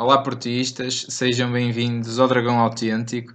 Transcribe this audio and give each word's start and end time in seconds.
Olá, 0.00 0.16
portistas, 0.16 1.04
sejam 1.10 1.52
bem-vindos 1.52 2.18
ao 2.18 2.26
Dragão 2.26 2.58
Autêntico 2.58 3.34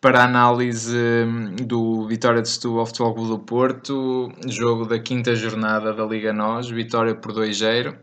para 0.00 0.20
a 0.20 0.24
análise 0.24 0.96
hum, 0.96 1.56
do 1.56 2.06
Vitória 2.06 2.40
de 2.40 2.48
Setúbal 2.48 2.86
Futebol 2.86 3.14
Clube 3.14 3.30
do 3.30 3.38
Porto, 3.40 4.32
jogo 4.46 4.86
da 4.86 5.00
quinta 5.00 5.34
jornada 5.34 5.92
da 5.92 6.04
Liga 6.04 6.32
NOS, 6.32 6.70
vitória 6.70 7.16
por 7.16 7.32
2-0, 7.32 7.96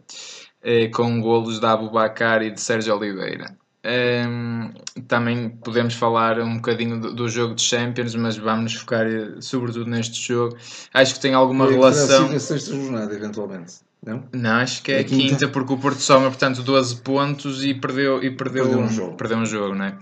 eh, 0.62 0.90
com 0.90 1.22
golos 1.22 1.62
de 1.62 1.66
Abubacar 1.66 2.44
e 2.44 2.52
de 2.52 2.60
Sérgio 2.60 2.98
Oliveira. 2.98 3.56
Um, 3.86 4.74
também 5.08 5.48
podemos 5.48 5.94
falar 5.94 6.38
um 6.42 6.58
bocadinho 6.58 7.00
do, 7.00 7.30
jogo 7.30 7.56
de 7.56 7.62
Champions, 7.62 8.14
mas 8.16 8.36
vamos 8.36 8.74
nos 8.74 8.76
focar 8.82 9.08
eh, 9.08 9.40
sobretudo 9.40 9.90
neste 9.90 10.22
jogo. 10.22 10.58
Acho 10.94 11.14
que 11.14 11.22
tem 11.22 11.34
alguma 11.34 11.66
e 11.68 11.76
relação. 11.76 12.26
a 12.30 12.40
sexta 12.40 12.76
jornada, 12.76 13.16
eventualmente. 13.16 13.76
Não? 14.04 14.24
Não, 14.34 14.56
acho 14.56 14.82
que 14.82 14.92
é, 14.92 15.02
é 15.02 15.04
quinta. 15.04 15.36
quinta. 15.36 15.48
porque 15.48 15.74
o 15.74 15.78
Porto 15.78 16.00
soma, 16.00 16.28
portanto, 16.28 16.64
12 16.64 16.96
pontos 17.02 17.64
e 17.64 17.76
perdeu, 17.76 18.24
e 18.24 18.32
perdeu, 18.32 18.64
perdeu 18.64 18.80
um 18.80 18.90
jogo. 18.90 19.16
Perdeu 19.16 19.38
um 19.38 19.46
jogo 19.46 19.76
não 19.76 19.86
é? 19.86 19.98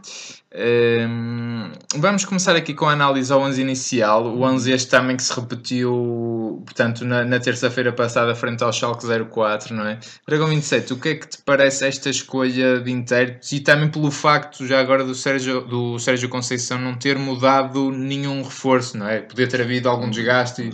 Um, 0.52 1.70
vamos 1.98 2.24
começar 2.24 2.56
aqui 2.56 2.74
com 2.74 2.86
a 2.86 2.94
análise 2.94 3.32
ao 3.32 3.42
11 3.42 3.62
inicial. 3.62 4.26
O 4.26 4.44
11 4.44 4.72
este 4.72 4.90
também 4.90 5.18
que 5.18 5.24
se 5.24 5.38
repetiu, 5.38 6.64
portanto, 6.66 7.04
na, 7.04 7.26
na 7.26 7.42
terça-feira 7.42 7.92
passada, 7.92 8.34
frente 8.34 8.64
ao 8.64 8.72
Schalke 8.72 9.06
04, 9.06 9.76
não 9.76 9.86
é? 9.86 10.00
Dragão 10.26 10.48
27, 10.48 10.94
o 10.94 10.98
que 10.98 11.10
é 11.10 11.16
que 11.16 11.28
te 11.28 11.38
parece 11.44 11.86
esta 11.86 12.10
escolha 12.10 12.80
de 12.80 12.90
intérpretes 12.90 13.52
e 13.52 13.60
também 13.60 13.90
pelo 13.90 14.10
facto, 14.10 14.66
já 14.66 14.80
agora, 14.80 15.04
do 15.04 15.14
Sérgio, 15.14 15.60
do 15.60 16.00
Sérgio 16.00 16.30
Conceição 16.30 16.80
não 16.80 16.96
ter 16.96 17.18
mudado 17.18 17.92
nenhum 17.92 18.42
reforço, 18.44 18.98
não 18.98 19.10
é? 19.10 19.20
Poder 19.20 19.48
ter 19.50 19.62
havido 19.62 19.90
algum 19.90 20.10
desgaste. 20.10 20.72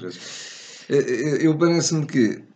Eu, 0.87 1.01
eu 1.37 1.57
parece-me 1.57 2.05
que 2.05 2.54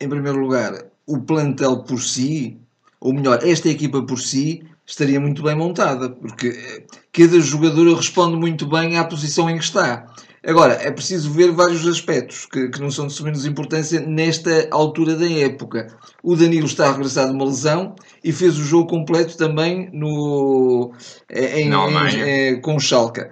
em 0.00 0.08
primeiro 0.08 0.38
lugar, 0.38 0.84
o 1.06 1.20
plantel 1.20 1.82
por 1.84 2.00
si, 2.00 2.58
ou 3.00 3.12
melhor, 3.12 3.40
esta 3.42 3.68
equipa 3.68 4.02
por 4.02 4.18
si, 4.18 4.64
estaria 4.86 5.20
muito 5.20 5.42
bem 5.42 5.54
montada, 5.54 6.10
porque 6.10 6.48
eh, 6.48 6.84
cada 7.12 7.40
jogador 7.40 7.94
responde 7.96 8.36
muito 8.36 8.66
bem 8.66 8.98
à 8.98 9.04
posição 9.04 9.48
em 9.48 9.58
que 9.58 9.64
está. 9.64 10.06
Agora, 10.44 10.74
é 10.74 10.90
preciso 10.90 11.30
ver 11.30 11.52
vários 11.52 11.86
aspectos 11.86 12.46
que, 12.46 12.68
que 12.68 12.80
não 12.80 12.90
são 12.90 13.06
de 13.06 13.22
menos 13.22 13.46
importância 13.46 14.00
nesta 14.00 14.66
altura 14.72 15.14
da 15.14 15.30
época. 15.30 15.86
O 16.20 16.34
Danilo 16.34 16.66
está 16.66 16.90
regressado 16.90 17.30
de 17.30 17.36
uma 17.36 17.44
lesão 17.44 17.94
e 18.24 18.32
fez 18.32 18.58
o 18.58 18.64
jogo 18.64 18.88
completo 18.88 19.36
também 19.36 19.88
no, 19.92 20.92
eh, 21.28 21.60
em, 21.60 21.70
em, 21.70 22.22
em, 22.28 22.60
com 22.60 22.74
o 22.74 22.80
Schalke. 22.80 23.22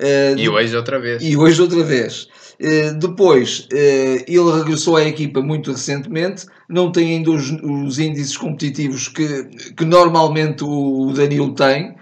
Uh, 0.00 0.38
e 0.38 0.48
hoje 0.48 0.76
outra 0.76 0.98
vez. 0.98 1.22
E 1.22 1.36
hoje 1.36 1.60
outra 1.60 1.82
vez. 1.84 2.28
Eh, 2.62 2.92
depois, 2.92 3.60
uh, 3.72 4.24
ele 4.28 4.58
regressou 4.58 4.96
à 4.96 5.04
equipa 5.04 5.40
muito 5.40 5.72
recentemente, 5.72 6.44
não 6.68 6.92
tem 6.92 7.16
ainda 7.16 7.30
os, 7.30 7.50
os 7.50 7.98
índices 7.98 8.36
competitivos 8.36 9.08
que, 9.08 9.44
que 9.74 9.84
normalmente 9.84 10.62
o, 10.62 11.08
o 11.08 11.12
Danilo 11.14 11.54
tem, 11.54 11.94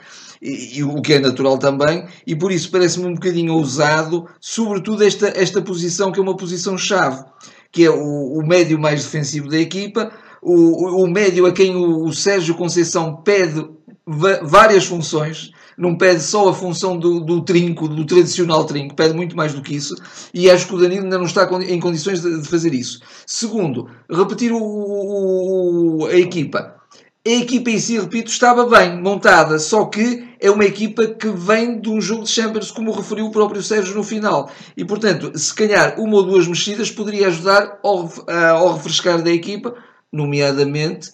e, 0.42 0.78
e, 0.78 0.84
o 0.84 1.00
que 1.00 1.14
é 1.14 1.20
natural 1.20 1.58
também, 1.58 2.04
e 2.26 2.34
por 2.34 2.50
isso 2.50 2.72
parece-me 2.72 3.06
um 3.06 3.14
bocadinho 3.14 3.54
ousado, 3.54 4.26
sobretudo 4.40 5.04
esta, 5.04 5.28
esta 5.28 5.62
posição 5.62 6.10
que 6.10 6.18
é 6.18 6.22
uma 6.22 6.36
posição-chave, 6.36 7.24
que 7.70 7.84
é 7.84 7.90
o, 7.90 8.38
o 8.38 8.44
médio 8.44 8.80
mais 8.80 9.04
defensivo 9.04 9.48
da 9.48 9.58
equipa, 9.58 10.10
o, 10.42 11.04
o 11.04 11.08
médio 11.08 11.46
a 11.46 11.52
quem 11.52 11.76
o, 11.76 12.04
o 12.04 12.12
Sérgio 12.12 12.56
Conceição 12.56 13.16
pede 13.16 13.64
várias 14.42 14.86
funções, 14.86 15.52
não 15.78 15.96
pede 15.96 16.20
só 16.20 16.48
a 16.48 16.54
função 16.54 16.98
do, 16.98 17.20
do, 17.20 17.40
trinco, 17.42 17.86
do 17.86 18.04
tradicional 18.04 18.64
trinco, 18.64 18.96
pede 18.96 19.14
muito 19.14 19.36
mais 19.36 19.54
do 19.54 19.62
que 19.62 19.76
isso, 19.76 19.94
e 20.34 20.50
acho 20.50 20.66
que 20.66 20.74
o 20.74 20.78
Danilo 20.78 21.04
ainda 21.04 21.16
não 21.16 21.24
está 21.24 21.48
em 21.68 21.78
condições 21.78 22.20
de, 22.20 22.42
de 22.42 22.48
fazer 22.48 22.74
isso. 22.74 23.00
Segundo, 23.24 23.88
repetir 24.10 24.52
o, 24.52 24.60
o, 24.60 26.06
a 26.06 26.16
equipa. 26.16 26.74
A 27.26 27.30
equipa 27.30 27.70
em 27.70 27.78
si, 27.78 27.98
repito, 27.98 28.30
estava 28.30 28.66
bem 28.66 29.00
montada, 29.00 29.58
só 29.58 29.84
que 29.84 30.28
é 30.40 30.50
uma 30.50 30.64
equipa 30.64 31.06
que 31.06 31.28
vem 31.28 31.80
de 31.80 31.90
um 31.90 32.00
jogo 32.00 32.24
de 32.24 32.30
Champions, 32.30 32.70
como 32.70 32.90
referiu 32.90 33.26
o 33.26 33.30
próprio 33.30 33.62
Sérgio 33.62 33.94
no 33.94 34.02
final. 34.02 34.50
E, 34.76 34.84
portanto, 34.84 35.36
se 35.38 35.54
calhar 35.54 36.00
uma 36.00 36.16
ou 36.16 36.22
duas 36.22 36.48
mexidas 36.48 36.90
poderia 36.90 37.28
ajudar 37.28 37.78
ao, 37.84 38.10
ao 38.26 38.74
refrescar 38.74 39.22
da 39.22 39.30
equipa, 39.30 39.74
nomeadamente 40.12 41.12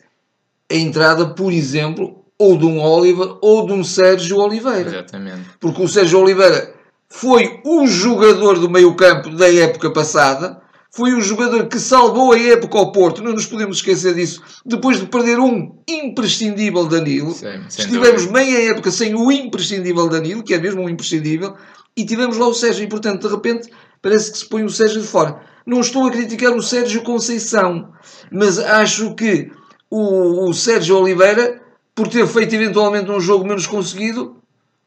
a 0.70 0.74
entrada, 0.74 1.34
por 1.34 1.52
exemplo, 1.52 2.23
ou 2.38 2.56
de 2.56 2.64
um 2.64 2.80
Oliver 2.80 3.36
ou 3.40 3.66
de 3.66 3.72
um 3.72 3.84
Sérgio 3.84 4.38
Oliveira. 4.38 4.90
Exatamente. 4.90 5.50
Porque 5.60 5.82
o 5.82 5.88
Sérgio 5.88 6.20
Oliveira 6.20 6.74
foi 7.08 7.60
o 7.64 7.86
jogador 7.86 8.58
do 8.58 8.68
meio-campo 8.68 9.30
da 9.30 9.52
época 9.52 9.92
passada, 9.92 10.60
foi 10.90 11.12
o 11.12 11.20
jogador 11.20 11.66
que 11.66 11.78
salvou 11.78 12.32
a 12.32 12.38
época 12.38 12.78
ao 12.78 12.92
Porto, 12.92 13.22
não 13.22 13.32
nos 13.32 13.46
podemos 13.46 13.78
esquecer 13.78 14.14
disso, 14.14 14.42
depois 14.64 15.00
de 15.00 15.06
perder 15.06 15.38
um 15.38 15.76
imprescindível 15.88 16.86
Danilo. 16.86 17.32
Sim, 17.32 17.64
Estivemos 17.68 18.26
dúvida. 18.26 18.32
meia 18.32 18.70
época 18.70 18.90
sem 18.90 19.14
o 19.14 19.30
imprescindível 19.30 20.08
Danilo, 20.08 20.42
que 20.42 20.54
é 20.54 20.58
mesmo 20.58 20.82
um 20.82 20.88
imprescindível, 20.88 21.54
e 21.96 22.04
tivemos 22.04 22.36
lá 22.36 22.46
o 22.46 22.54
Sérgio, 22.54 22.84
e 22.84 22.88
portanto, 22.88 23.26
de 23.26 23.34
repente, 23.34 23.70
parece 24.02 24.30
que 24.32 24.38
se 24.38 24.48
põe 24.48 24.64
o 24.64 24.70
Sérgio 24.70 25.00
de 25.00 25.06
fora. 25.06 25.40
Não 25.66 25.80
estou 25.80 26.06
a 26.06 26.10
criticar 26.10 26.52
o 26.52 26.62
Sérgio 26.62 27.02
Conceição, 27.02 27.88
mas 28.30 28.58
acho 28.58 29.14
que 29.14 29.50
o, 29.90 30.48
o 30.48 30.52
Sérgio 30.52 30.98
Oliveira 30.98 31.60
por 31.94 32.08
ter 32.08 32.26
feito 32.26 32.54
eventualmente 32.54 33.10
um 33.10 33.20
jogo 33.20 33.46
menos 33.46 33.66
conseguido, 33.66 34.42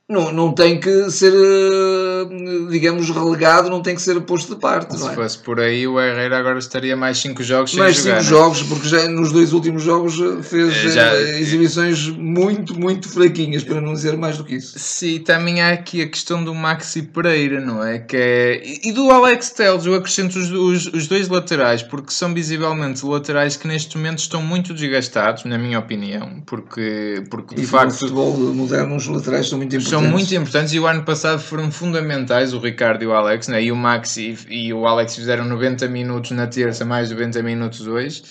não, 0.09 0.31
não 0.31 0.53
tem 0.53 0.79
que 0.79 1.11
ser, 1.11 1.33
eh, 1.33 2.69
digamos, 2.69 3.09
relegado, 3.09 3.69
não 3.69 3.81
tem 3.81 3.93
que 3.93 4.01
ser 4.01 4.17
posto 4.21 4.55
de 4.55 4.61
parte. 4.61 4.97
Se 4.97 5.05
é? 5.05 5.13
fosse 5.13 5.37
por 5.37 5.59
aí, 5.59 5.85
o 5.85 5.99
Herrera 5.99 6.39
agora 6.39 6.59
estaria 6.59 6.95
mais 6.95 7.17
5 7.17 7.43
jogos 7.43 7.71
sem 7.71 7.79
mais 7.79 7.97
jogar. 7.97 8.13
Mais 8.13 8.25
5 8.25 8.35
é? 8.35 8.39
jogos, 8.39 8.63
porque 8.63 8.87
já 8.87 9.09
nos 9.09 9.33
dois 9.33 9.51
últimos 9.51 9.83
jogos 9.83 10.17
eh, 10.17 10.41
fez 10.41 10.77
eh, 10.77 10.91
já, 10.91 11.13
exibições 11.13 12.07
muito, 12.07 12.79
muito 12.79 13.09
fraquinhas, 13.09 13.65
para 13.65 13.81
não 13.81 13.93
dizer 13.93 14.15
mais 14.15 14.37
do 14.37 14.45
que 14.45 14.55
isso. 14.55 14.79
Sim, 14.79 15.19
também 15.19 15.61
há 15.61 15.73
aqui 15.73 16.01
a 16.01 16.07
questão 16.07 16.41
do 16.41 16.55
Maxi 16.55 17.01
Pereira, 17.01 17.59
não 17.59 17.83
é? 17.83 17.99
Que 17.99 18.15
é... 18.15 18.87
E 18.87 18.93
do 18.93 19.11
Alex 19.11 19.49
Teles, 19.49 19.85
eu 19.85 19.93
acrescento 19.93 20.39
os, 20.39 20.49
os, 20.49 20.85
os 20.93 21.07
dois 21.07 21.27
laterais, 21.27 21.83
porque 21.83 22.13
são 22.13 22.33
visivelmente 22.33 23.05
laterais 23.05 23.57
que 23.57 23.67
neste 23.67 23.97
momento 23.97 24.19
estão 24.19 24.41
muito 24.41 24.73
desgastados, 24.73 25.43
na 25.43 25.57
minha 25.57 25.77
opinião, 25.77 26.41
porque, 26.45 27.25
porque 27.29 27.55
de 27.55 27.63
e 27.63 27.65
facto. 27.65 27.91
No 27.91 27.97
futebol 27.97 28.37
moderno, 28.53 28.95
os 28.95 29.05
laterais 29.05 29.49
são 29.49 29.57
muito 29.57 29.75
importantes 29.75 29.96
são 30.01 30.11
muito 30.11 30.33
importantes 30.33 30.73
e 30.73 30.79
o 30.79 30.87
ano 30.87 31.03
passado 31.03 31.39
foram 31.39 31.71
fundamentais 31.71 32.53
o 32.53 32.59
Ricardo 32.59 33.03
e 33.03 33.07
o 33.07 33.13
Alex, 33.13 33.47
né? 33.47 33.63
e 33.63 33.71
o 33.71 33.75
Max 33.75 34.17
e, 34.17 34.37
e 34.49 34.73
o 34.73 34.85
Alex 34.85 35.15
fizeram 35.15 35.45
90 35.45 35.87
minutos 35.87 36.31
na 36.31 36.47
terça, 36.47 36.85
mais 36.85 37.09
90 37.09 37.41
minutos 37.43 37.87
hoje. 37.87 38.23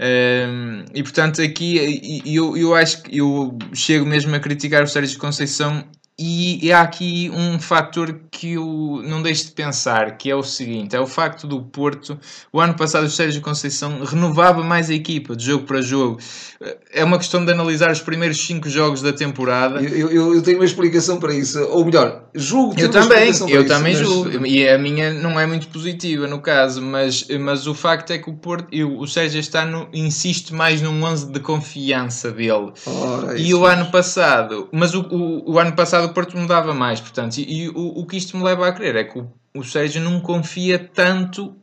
Um, 0.00 0.84
e 0.94 1.02
portanto, 1.02 1.42
aqui 1.42 2.22
eu, 2.24 2.56
eu 2.56 2.74
acho 2.74 3.02
que 3.02 3.18
eu 3.18 3.58
chego 3.74 4.06
mesmo 4.06 4.34
a 4.34 4.38
criticar 4.38 4.84
o 4.84 4.86
Sérgio 4.86 5.18
Conceição 5.18 5.84
e 6.20 6.72
há 6.72 6.82
aqui 6.82 7.30
um 7.32 7.60
fator 7.60 8.12
que 8.28 8.54
eu 8.54 9.00
não 9.04 9.22
deixo 9.22 9.46
de 9.46 9.52
pensar, 9.52 10.16
que 10.16 10.28
é 10.28 10.34
o 10.34 10.42
seguinte: 10.42 10.96
é 10.96 11.00
o 11.00 11.06
facto 11.06 11.46
do 11.46 11.62
Porto, 11.62 12.18
o 12.52 12.60
ano 12.60 12.74
passado 12.74 13.04
o 13.04 13.10
Sérgio 13.10 13.40
Conceição 13.40 14.04
renovava 14.04 14.64
mais 14.64 14.90
a 14.90 14.94
equipa 14.94 15.36
de 15.36 15.44
jogo 15.44 15.64
para 15.64 15.80
jogo. 15.80 16.18
É 16.92 17.04
uma 17.04 17.18
questão 17.18 17.44
de 17.44 17.52
analisar 17.52 17.92
os 17.92 18.00
primeiros 18.00 18.44
5 18.44 18.68
jogos 18.68 19.00
da 19.00 19.12
temporada. 19.12 19.80
Eu, 19.80 20.10
eu, 20.10 20.34
eu, 20.34 20.42
tenho 20.42 20.58
uma 20.58 20.64
explicação 20.64 21.20
para 21.20 21.32
isso, 21.32 21.62
ou 21.68 21.84
melhor, 21.84 22.24
julgo 22.34 22.74
Eu 22.80 22.90
também, 22.90 23.30
eu 23.48 23.66
também 23.66 23.92
isso, 23.92 24.04
julgo, 24.04 24.40
mas... 24.40 24.50
e 24.50 24.68
a 24.68 24.76
minha 24.76 25.12
não 25.12 25.38
é 25.38 25.46
muito 25.46 25.68
positiva 25.68 26.26
no 26.26 26.40
caso, 26.40 26.82
mas, 26.82 27.28
mas 27.40 27.68
o 27.68 27.74
facto 27.74 28.10
é 28.12 28.18
que 28.18 28.28
o 28.28 28.34
Porto, 28.34 28.66
eu, 28.72 28.98
o 28.98 29.06
Sérgio 29.06 29.38
está 29.38 29.64
no, 29.64 29.88
insiste 29.92 30.52
mais 30.52 30.82
num 30.82 31.00
11 31.04 31.30
de 31.30 31.38
confiança 31.38 32.32
dele. 32.32 32.72
Ora, 32.86 33.38
e 33.38 33.54
o 33.54 33.64
ano 33.64 33.90
passado, 33.92 34.68
mas 34.72 34.94
o, 34.94 35.02
o, 35.02 35.52
o 35.52 35.58
ano 35.60 35.74
passado 35.76 36.07
o 36.08 36.14
Porto 36.14 36.36
mudava 36.36 36.74
mais, 36.74 37.00
portanto, 37.00 37.38
e, 37.38 37.64
e 37.64 37.68
o, 37.68 38.00
o, 38.00 38.06
que 38.06 38.16
isto 38.16 38.36
me 38.36 38.42
leva 38.42 38.66
a 38.66 38.72
crer 38.72 38.96
é 38.96 39.04
que 39.04 39.18
o, 39.18 39.30
o 39.54 39.64
Sérgio 39.64 40.02
não 40.02 40.20
confia 40.20 40.78
tanto, 40.78 41.56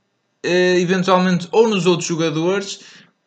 eh, 0.44 0.80
eventualmente, 0.80 1.48
ou 1.52 1.68
nos 1.68 1.86
outros 1.86 2.08
jogadores, 2.08 2.80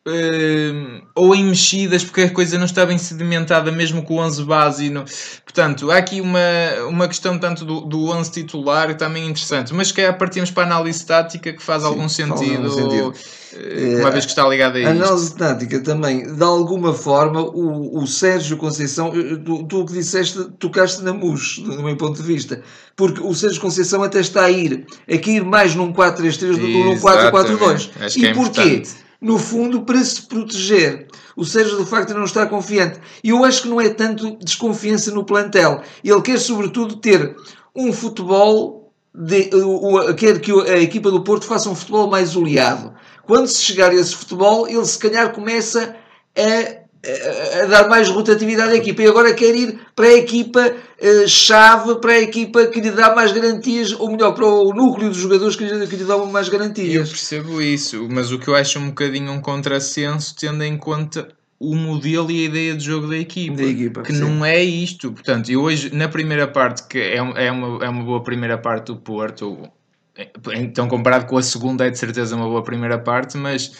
Uh, 0.07 1.05
ou 1.13 1.35
em 1.35 1.43
mexidas 1.43 2.05
porque 2.05 2.21
a 2.21 2.29
coisa 2.29 2.57
não 2.57 2.63
está 2.63 2.85
bem 2.85 2.97
sedimentada 2.97 3.69
mesmo 3.69 4.01
com 4.01 4.15
o 4.15 4.19
11 4.19 4.45
base 4.45 4.89
no... 4.89 5.03
portanto 5.43 5.91
há 5.91 5.97
aqui 5.97 6.21
uma, 6.21 6.39
uma 6.87 7.05
questão 7.05 7.37
tanto 7.37 7.65
do, 7.65 7.81
do 7.81 8.09
11 8.09 8.31
titular 8.31 8.95
também 8.95 9.27
interessante 9.27 9.73
mas 9.73 9.91
que 9.91 9.99
é 9.99 10.09
partimos 10.13 10.51
para 10.51 10.63
a 10.63 10.65
análise 10.67 11.05
tática 11.05 11.51
que 11.51 11.61
faz 11.61 11.81
Sim, 11.81 11.89
algum 11.89 12.07
sentido, 12.07 12.71
sentido. 12.71 13.13
Uh, 13.53 13.99
uma 13.99 14.09
vez 14.09 14.23
que 14.23 14.31
está 14.31 14.47
ligada 14.47 14.77
a 14.77 14.81
isso. 14.81 14.89
análise 14.89 15.35
tática 15.35 15.79
também 15.81 16.33
de 16.33 16.43
alguma 16.43 16.93
forma 16.93 17.41
o, 17.41 18.01
o 18.01 18.07
Sérgio 18.07 18.55
Conceição 18.55 19.11
tu, 19.43 19.65
tu 19.65 19.85
que 19.85 19.91
disseste 19.91 20.45
tocaste 20.59 21.03
na 21.03 21.11
mus 21.11 21.59
do 21.59 21.83
meu 21.83 21.97
ponto 21.97 22.21
de 22.21 22.23
vista 22.25 22.61
porque 22.95 23.19
o 23.19 23.35
Sérgio 23.35 23.59
Conceição 23.59 24.01
até 24.01 24.21
está 24.21 24.45
a 24.45 24.49
ir 24.49 24.85
a 25.11 25.17
cair 25.17 25.43
mais 25.43 25.75
num 25.75 25.91
4-3-3 25.91 26.51
do 26.51 26.57
que 26.57 26.83
num 26.83 26.95
4-4-2 26.95 27.89
e 28.15 28.25
é 28.25 28.33
porquê? 28.33 28.61
Importante 28.61 29.08
no 29.21 29.37
fundo, 29.37 29.81
para 29.81 30.03
se 30.03 30.21
proteger. 30.23 31.07
O 31.35 31.43
Sérgio, 31.43 31.77
de 31.77 31.89
facto, 31.89 32.13
não 32.13 32.23
está 32.23 32.45
confiante. 32.45 32.99
E 33.23 33.29
eu 33.29 33.43
acho 33.43 33.63
que 33.63 33.67
não 33.67 33.79
é 33.79 33.89
tanto 33.89 34.37
desconfiança 34.37 35.11
no 35.11 35.23
plantel. 35.23 35.81
Ele 36.03 36.21
quer, 36.21 36.39
sobretudo, 36.39 36.97
ter 36.97 37.35
um 37.75 37.91
futebol. 37.91 38.93
De, 39.13 39.49
quer 40.17 40.39
que 40.39 40.51
a 40.51 40.77
equipa 40.77 41.09
do 41.09 41.23
Porto 41.23 41.45
faça 41.45 41.69
um 41.69 41.75
futebol 41.75 42.09
mais 42.09 42.35
oleado. 42.35 42.93
Quando 43.25 43.47
se 43.47 43.61
chegar 43.61 43.91
a 43.91 43.95
esse 43.95 44.15
futebol, 44.15 44.67
ele 44.67 44.85
se 44.85 44.97
calhar 44.97 45.33
começa 45.33 45.95
a 46.37 46.79
a, 47.05 47.65
dar 47.65 47.87
mais 47.87 48.09
rotatividade 48.09 48.73
à 48.73 48.75
equipa 48.75 49.01
e 49.01 49.07
agora 49.07 49.33
quer 49.33 49.55
ir 49.55 49.79
para 49.95 50.07
a 50.07 50.13
equipa 50.13 50.73
uh, 51.01 51.27
chave, 51.27 51.95
para 51.95 52.13
a 52.13 52.21
equipa 52.21 52.67
que 52.67 52.81
lhe 52.81 52.91
dá 52.91 53.15
mais 53.15 53.31
garantias, 53.31 53.93
ou 53.93 54.11
melhor, 54.11 54.33
para 54.33 54.45
o 54.45 54.73
núcleo 54.73 55.09
dos 55.09 55.17
jogadores 55.17 55.55
que 55.55 55.63
lhe, 55.63 55.87
que 55.87 55.95
lhe 55.95 56.03
dão 56.03 56.25
mais 56.25 56.49
garantias. 56.49 56.93
Eu 56.93 57.05
percebo 57.05 57.61
isso, 57.61 58.07
mas 58.09 58.31
o 58.31 58.39
que 58.39 58.47
eu 58.47 58.55
acho 58.55 58.79
um 58.79 58.89
bocadinho 58.89 59.31
um 59.31 59.41
contrassenso, 59.41 60.35
tendo 60.35 60.63
em 60.63 60.77
conta 60.77 61.29
o 61.59 61.75
modelo 61.75 62.31
e 62.31 62.45
a 62.45 62.49
ideia 62.49 62.75
de 62.75 62.85
jogo 62.85 63.07
da 63.07 63.17
equipa, 63.17 63.57
da 63.57 63.63
equipa 63.63 64.01
que 64.01 64.13
sim. 64.13 64.19
não 64.21 64.45
é 64.45 64.61
isto. 64.63 65.11
Portanto, 65.11 65.49
e 65.49 65.57
hoje, 65.57 65.93
na 65.93 66.07
primeira 66.07 66.47
parte, 66.47 66.83
que 66.87 66.97
é, 66.97 67.17
é, 67.17 67.51
uma, 67.51 67.83
é 67.83 67.89
uma 67.89 68.03
boa 68.03 68.23
primeira 68.23 68.57
parte 68.57 68.87
do 68.87 68.97
Porto, 68.97 69.69
então 70.53 70.87
comparado 70.87 71.25
com 71.25 71.37
a 71.37 71.41
segunda, 71.41 71.85
é 71.85 71.89
de 71.89 71.97
certeza 71.97 72.35
uma 72.35 72.47
boa 72.47 72.63
primeira 72.63 72.97
parte, 72.97 73.37
mas 73.37 73.71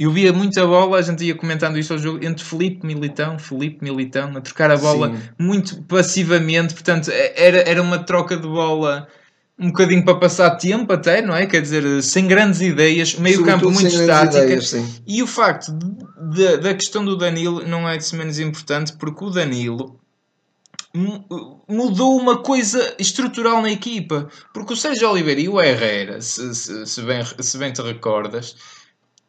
eu 0.00 0.10
via 0.10 0.32
muita 0.32 0.66
bola, 0.66 0.98
a 0.98 1.02
gente 1.02 1.22
ia 1.24 1.34
comentando 1.34 1.78
isso 1.78 1.92
ao 1.92 1.98
jogo, 1.98 2.24
entre 2.24 2.42
Felipe 2.42 2.86
Militão, 2.86 3.38
Felipe 3.38 3.84
Militão, 3.84 4.34
a 4.36 4.40
trocar 4.40 4.70
a 4.70 4.76
bola 4.78 5.08
Sim. 5.14 5.22
muito 5.38 5.82
passivamente, 5.82 6.72
portanto, 6.74 7.10
era, 7.36 7.58
era 7.68 7.82
uma 7.82 7.98
troca 7.98 8.34
de 8.36 8.48
bola 8.48 9.06
um 9.58 9.66
bocadinho 9.68 10.02
para 10.02 10.14
passar 10.14 10.52
tempo 10.56 10.90
até, 10.90 11.20
não 11.20 11.36
é? 11.36 11.44
Quer 11.44 11.60
dizer, 11.60 12.02
sem 12.02 12.26
grandes 12.26 12.62
ideias, 12.62 13.14
meio 13.16 13.44
campo 13.44 13.70
muito 13.70 13.88
estática. 13.88 14.42
ideias, 14.42 14.70
sim. 14.70 14.88
e 15.06 15.22
o 15.22 15.26
facto 15.26 15.70
de- 16.32 16.56
da 16.56 16.72
questão 16.72 17.04
do 17.04 17.14
Danilo 17.14 17.62
não 17.68 17.86
é 17.86 17.98
de 17.98 18.16
menos 18.16 18.38
importante, 18.38 18.94
porque 18.94 19.22
o 19.22 19.28
Danilo 19.28 20.00
mu- 20.94 21.62
mudou 21.68 22.16
uma 22.18 22.38
coisa 22.38 22.94
estrutural 22.98 23.60
na 23.60 23.70
equipa. 23.70 24.28
Porque 24.54 24.72
o 24.72 24.76
Sérgio 24.76 25.10
Oliveira 25.10 25.40
e 25.42 25.48
o 25.50 25.60
Herrera, 25.60 26.22
se, 26.22 26.54
se, 26.54 26.86
se 26.86 27.02
bem, 27.02 27.22
se 27.38 27.58
bem 27.58 27.70
te 27.70 27.82
recordas, 27.82 28.56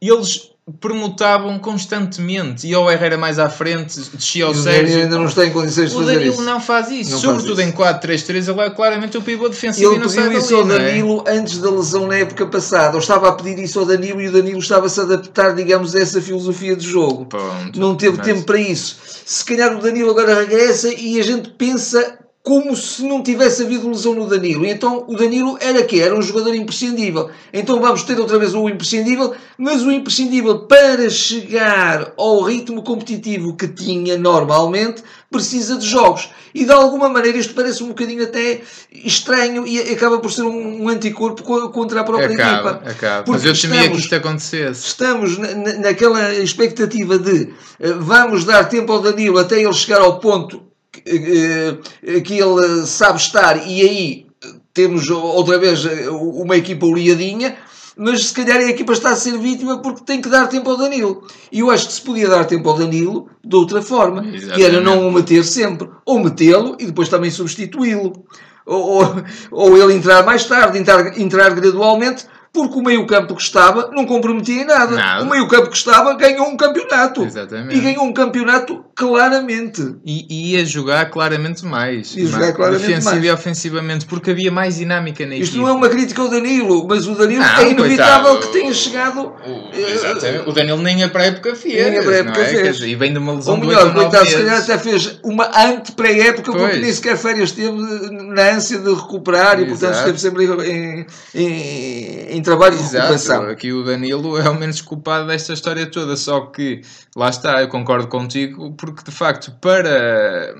eles 0.09 0.50
permutavam 0.80 1.59
constantemente. 1.59 2.65
E 2.68 2.75
o 2.75 2.89
Herrera 2.89 3.18
mais 3.18 3.39
à 3.39 3.50
frente, 3.50 4.00
descia 4.13 4.45
ao 4.45 4.53
E 4.53 4.57
o 4.59 4.63
Danilo 4.63 4.88
Sérgio. 4.88 5.03
ainda 5.03 5.18
não 5.18 5.25
está 5.25 5.45
em 5.45 5.51
condições 5.51 5.89
de 5.89 5.95
O 5.95 6.00
fazer 6.00 6.13
Danilo 6.13 6.33
isso. 6.33 6.44
não 6.44 6.62
faz 6.62 6.89
isso. 6.92 7.12
Não 7.12 7.19
faz 7.19 7.21
Sobretudo 7.38 7.62
isso. 7.62 7.69
em 7.69 7.74
4-3-3, 7.74 8.48
ele 8.48 8.62
é 8.62 8.69
claramente 8.69 9.18
o 9.18 9.21
pivô 9.21 9.50
defensivo 9.50 9.92
e 9.92 9.95
Ele 9.95 10.03
não 10.03 10.09
sai 10.09 10.30
pediu 10.30 10.33
dali, 10.39 10.45
isso 10.45 10.56
ao 10.56 10.65
não 10.65 10.75
é? 10.75 10.80
Danilo 10.80 11.24
antes 11.27 11.57
da 11.59 11.69
lesão 11.71 12.07
na 12.07 12.15
época 12.18 12.45
passada. 12.45 12.94
Ou 12.94 13.00
estava 13.01 13.27
a 13.30 13.31
pedir 13.33 13.59
isso 13.62 13.80
ao 13.80 13.86
Danilo 13.86 14.21
e 14.21 14.27
o 14.27 14.31
Danilo 14.31 14.59
estava-se 14.59 15.00
a 15.00 15.03
adaptar, 15.03 15.56
digamos, 15.56 15.95
a 15.95 16.00
essa 16.00 16.21
filosofia 16.21 16.75
de 16.75 16.88
jogo. 16.88 17.27
Não 17.75 17.95
teve 17.95 18.18
Mas- 18.18 18.25
tempo 18.27 18.44
para 18.44 18.59
isso. 18.59 18.97
Se 19.25 19.44
calhar 19.44 19.75
o 19.75 19.81
Danilo 19.81 20.12
agora 20.12 20.36
regressa 20.42 20.89
e 20.94 21.19
a 21.19 21.24
gente 21.24 21.50
pensa 21.50 22.19
como 22.43 22.75
se 22.75 23.03
não 23.03 23.21
tivesse 23.21 23.61
havido 23.61 23.88
lesão 23.88 24.15
no 24.15 24.27
Danilo. 24.27 24.65
E 24.65 24.71
então 24.71 25.05
o 25.07 25.15
Danilo 25.15 25.57
era 25.61 25.83
quê? 25.83 25.99
Era 25.99 26.15
um 26.17 26.21
jogador 26.23 26.55
imprescindível. 26.55 27.29
Então 27.53 27.79
vamos 27.79 28.01
ter 28.03 28.19
outra 28.19 28.39
vez 28.39 28.55
o 28.55 28.67
imprescindível, 28.67 29.33
mas 29.57 29.83
o 29.83 29.91
imprescindível 29.91 30.59
para 30.65 31.07
chegar 31.09 32.13
ao 32.17 32.41
ritmo 32.41 32.81
competitivo 32.83 33.55
que 33.55 33.67
tinha 33.67 34.17
normalmente 34.17 35.03
precisa 35.29 35.77
de 35.77 35.85
jogos. 35.88 36.29
E 36.53 36.65
de 36.65 36.71
alguma 36.71 37.07
maneira 37.07 37.38
isto 37.38 37.53
parece 37.53 37.83
um 37.83 37.89
bocadinho 37.89 38.23
até 38.23 38.61
estranho 38.91 39.65
e 39.65 39.79
acaba 39.94 40.17
por 40.19 40.31
ser 40.31 40.41
um, 40.41 40.83
um 40.83 40.89
anticorpo 40.89 41.44
co- 41.44 41.69
contra 41.69 42.01
a 42.01 42.03
própria 42.03 42.33
Acaba, 42.33 42.69
equipa. 42.71 42.89
acaba. 42.91 43.23
Porque 43.23 43.31
Mas 43.31 43.45
eu 43.45 43.53
temia 43.61 43.77
estamos- 43.77 43.97
que 43.97 44.03
isto 44.03 44.15
acontecesse. 44.15 44.87
estamos 44.87 45.37
na- 45.37 45.53
na- 45.53 45.73
naquela 45.75 46.33
expectativa 46.33 47.17
de 47.17 47.53
eh, 47.79 47.94
vamos 47.99 48.44
dar 48.45 48.65
tempo 48.67 48.91
ao 48.91 48.99
Danilo 48.99 49.37
até 49.37 49.61
ele 49.61 49.71
chegar 49.73 50.01
ao 50.01 50.19
ponto 50.19 50.63
que, 50.91 51.77
eh, 52.03 52.21
que 52.21 52.39
ele 52.39 52.85
sabe 52.85 53.17
estar 53.17 53.67
e 53.67 53.81
aí 53.81 54.25
eh, 54.43 54.53
temos 54.73 55.09
outra 55.09 55.57
vez 55.57 55.85
eh, 55.85 56.09
uma 56.09 56.57
equipa 56.57 56.85
oleadinha, 56.85 57.55
mas 57.95 58.27
se 58.27 58.33
calhar 58.33 58.57
a 58.57 58.69
equipa 58.69 58.93
está 58.93 59.11
a 59.11 59.15
ser 59.15 59.38
vítima 59.38 59.81
porque 59.81 60.03
tem 60.03 60.21
que 60.21 60.29
dar 60.29 60.47
tempo 60.47 60.69
ao 60.69 60.77
Danilo. 60.77 61.25
E 61.51 61.59
eu 61.59 61.69
acho 61.71 61.88
que 61.88 61.93
se 61.93 62.01
podia 62.01 62.27
dar 62.27 62.45
tempo 62.45 62.69
ao 62.69 62.77
Danilo 62.77 63.29
de 63.43 63.55
outra 63.55 63.81
forma, 63.81 64.21
que 64.21 64.27
era 64.27 64.45
Exatamente. 64.45 64.83
não 64.83 65.07
o 65.07 65.11
meter 65.11 65.43
sempre, 65.43 65.89
ou 66.05 66.19
metê-lo 66.19 66.75
e 66.79 66.85
depois 66.85 67.09
também 67.09 67.31
substituí-lo. 67.31 68.25
Ou, 68.65 68.79
ou, 68.79 69.23
ou 69.51 69.77
ele 69.77 69.94
entrar 69.95 70.23
mais 70.23 70.45
tarde, 70.45 70.77
entrar, 70.77 71.19
entrar 71.19 71.53
gradualmente, 71.53 72.25
porque 72.53 72.77
o 72.77 72.83
meio-campo 72.83 73.36
que 73.36 73.42
estava 73.42 73.89
não 73.94 74.06
comprometia 74.06 74.62
em 74.62 74.65
nada. 74.65 74.95
Nada. 74.95 75.24
O 75.24 75.30
meio-campo 75.30 75.69
que 75.69 75.77
estava 75.77 76.13
ganhou 76.15 76.48
um 76.48 76.57
campeonato. 76.57 77.24
Exatamente. 77.24 77.77
E 77.77 77.80
ganhou 77.80 78.03
um 78.03 78.13
campeonato 78.13 78.83
claramente. 78.95 79.95
E 80.06 80.25
e 80.30 80.51
ia 80.53 80.65
jogar 80.65 81.09
claramente 81.09 81.65
mais. 81.65 82.15
Ia 82.15 82.25
jogar 82.27 82.53
claramente 82.53 82.86
defensivo 82.88 83.15
mais. 83.15 83.25
e 83.25 83.31
ofensivamente, 83.31 84.06
porque 84.06 84.31
havia 84.31 84.51
mais 84.51 84.75
dinâmica 84.77 85.25
na 85.25 85.36
Isto 85.36 85.56
equipa. 85.56 85.62
não 85.62 85.69
é 85.69 85.71
uma 85.71 85.89
crítica 85.89 86.21
ao 86.21 86.27
Danilo, 86.27 86.86
mas 86.88 87.07
o 87.07 87.15
Danilo 87.15 87.42
Não, 87.42 87.57
é 87.57 87.69
inevitável 87.69 88.31
coitado. 88.31 88.48
que 88.51 88.59
tenha 88.59 88.74
chegado. 88.74 89.33
O, 89.45 89.69
exatamente. 89.75 90.50
O 90.50 90.51
Danilo 90.54 90.81
nem 90.81 91.04
a 91.04 91.09
pré-época 91.09 91.56
fez. 91.56 91.74
Nem 91.89 92.00
a 92.00 92.04
pré-época 92.04 92.42
é? 92.42 92.45
fez. 92.45 92.62
Quer 92.62 92.71
dizer, 92.74 92.88
E 92.89 92.95
vem 92.95 93.13
de 93.13 93.19
uma 93.19 93.33
lesão 93.33 93.56
Ou 93.56 93.62
de 93.62 93.68
melhor, 93.68 93.94
coitado, 93.94 94.25
se 94.27 94.36
calhar 94.36 94.57
até 94.62 94.77
fez 94.77 95.19
uma 95.24 95.45
ante-pré-época 95.57 96.51
porque 96.51 96.77
nem 96.77 96.92
sequer 96.94 97.18
férias 97.18 97.51
teve 97.51 97.71
na 97.71 98.51
ânsia 98.51 98.77
de 98.80 98.94
recuperar 98.94 99.59
e 99.59 99.65
portanto 99.65 99.92
Exato. 99.92 100.09
esteve 100.09 100.19
sempre 100.19 100.45
em, 100.69 101.06
em, 101.33 102.38
em 102.38 102.40
trabalho 102.41 102.75
de 102.75 102.83
Exato, 102.83 103.13
recuperação. 103.13 103.49
aqui 103.49 103.71
o 103.71 103.83
Danilo 103.83 104.38
é 104.38 104.49
o 104.49 104.55
menos 104.55 104.81
culpado 104.81 105.27
desta 105.27 105.53
história 105.53 105.85
toda, 105.89 106.15
só 106.15 106.41
que 106.47 106.81
lá 107.15 107.29
está, 107.29 107.61
eu 107.61 107.67
concordo 107.67 108.07
contigo, 108.07 108.73
porque 108.73 109.03
de 109.03 109.11
facto 109.11 109.51
para, 109.61 110.53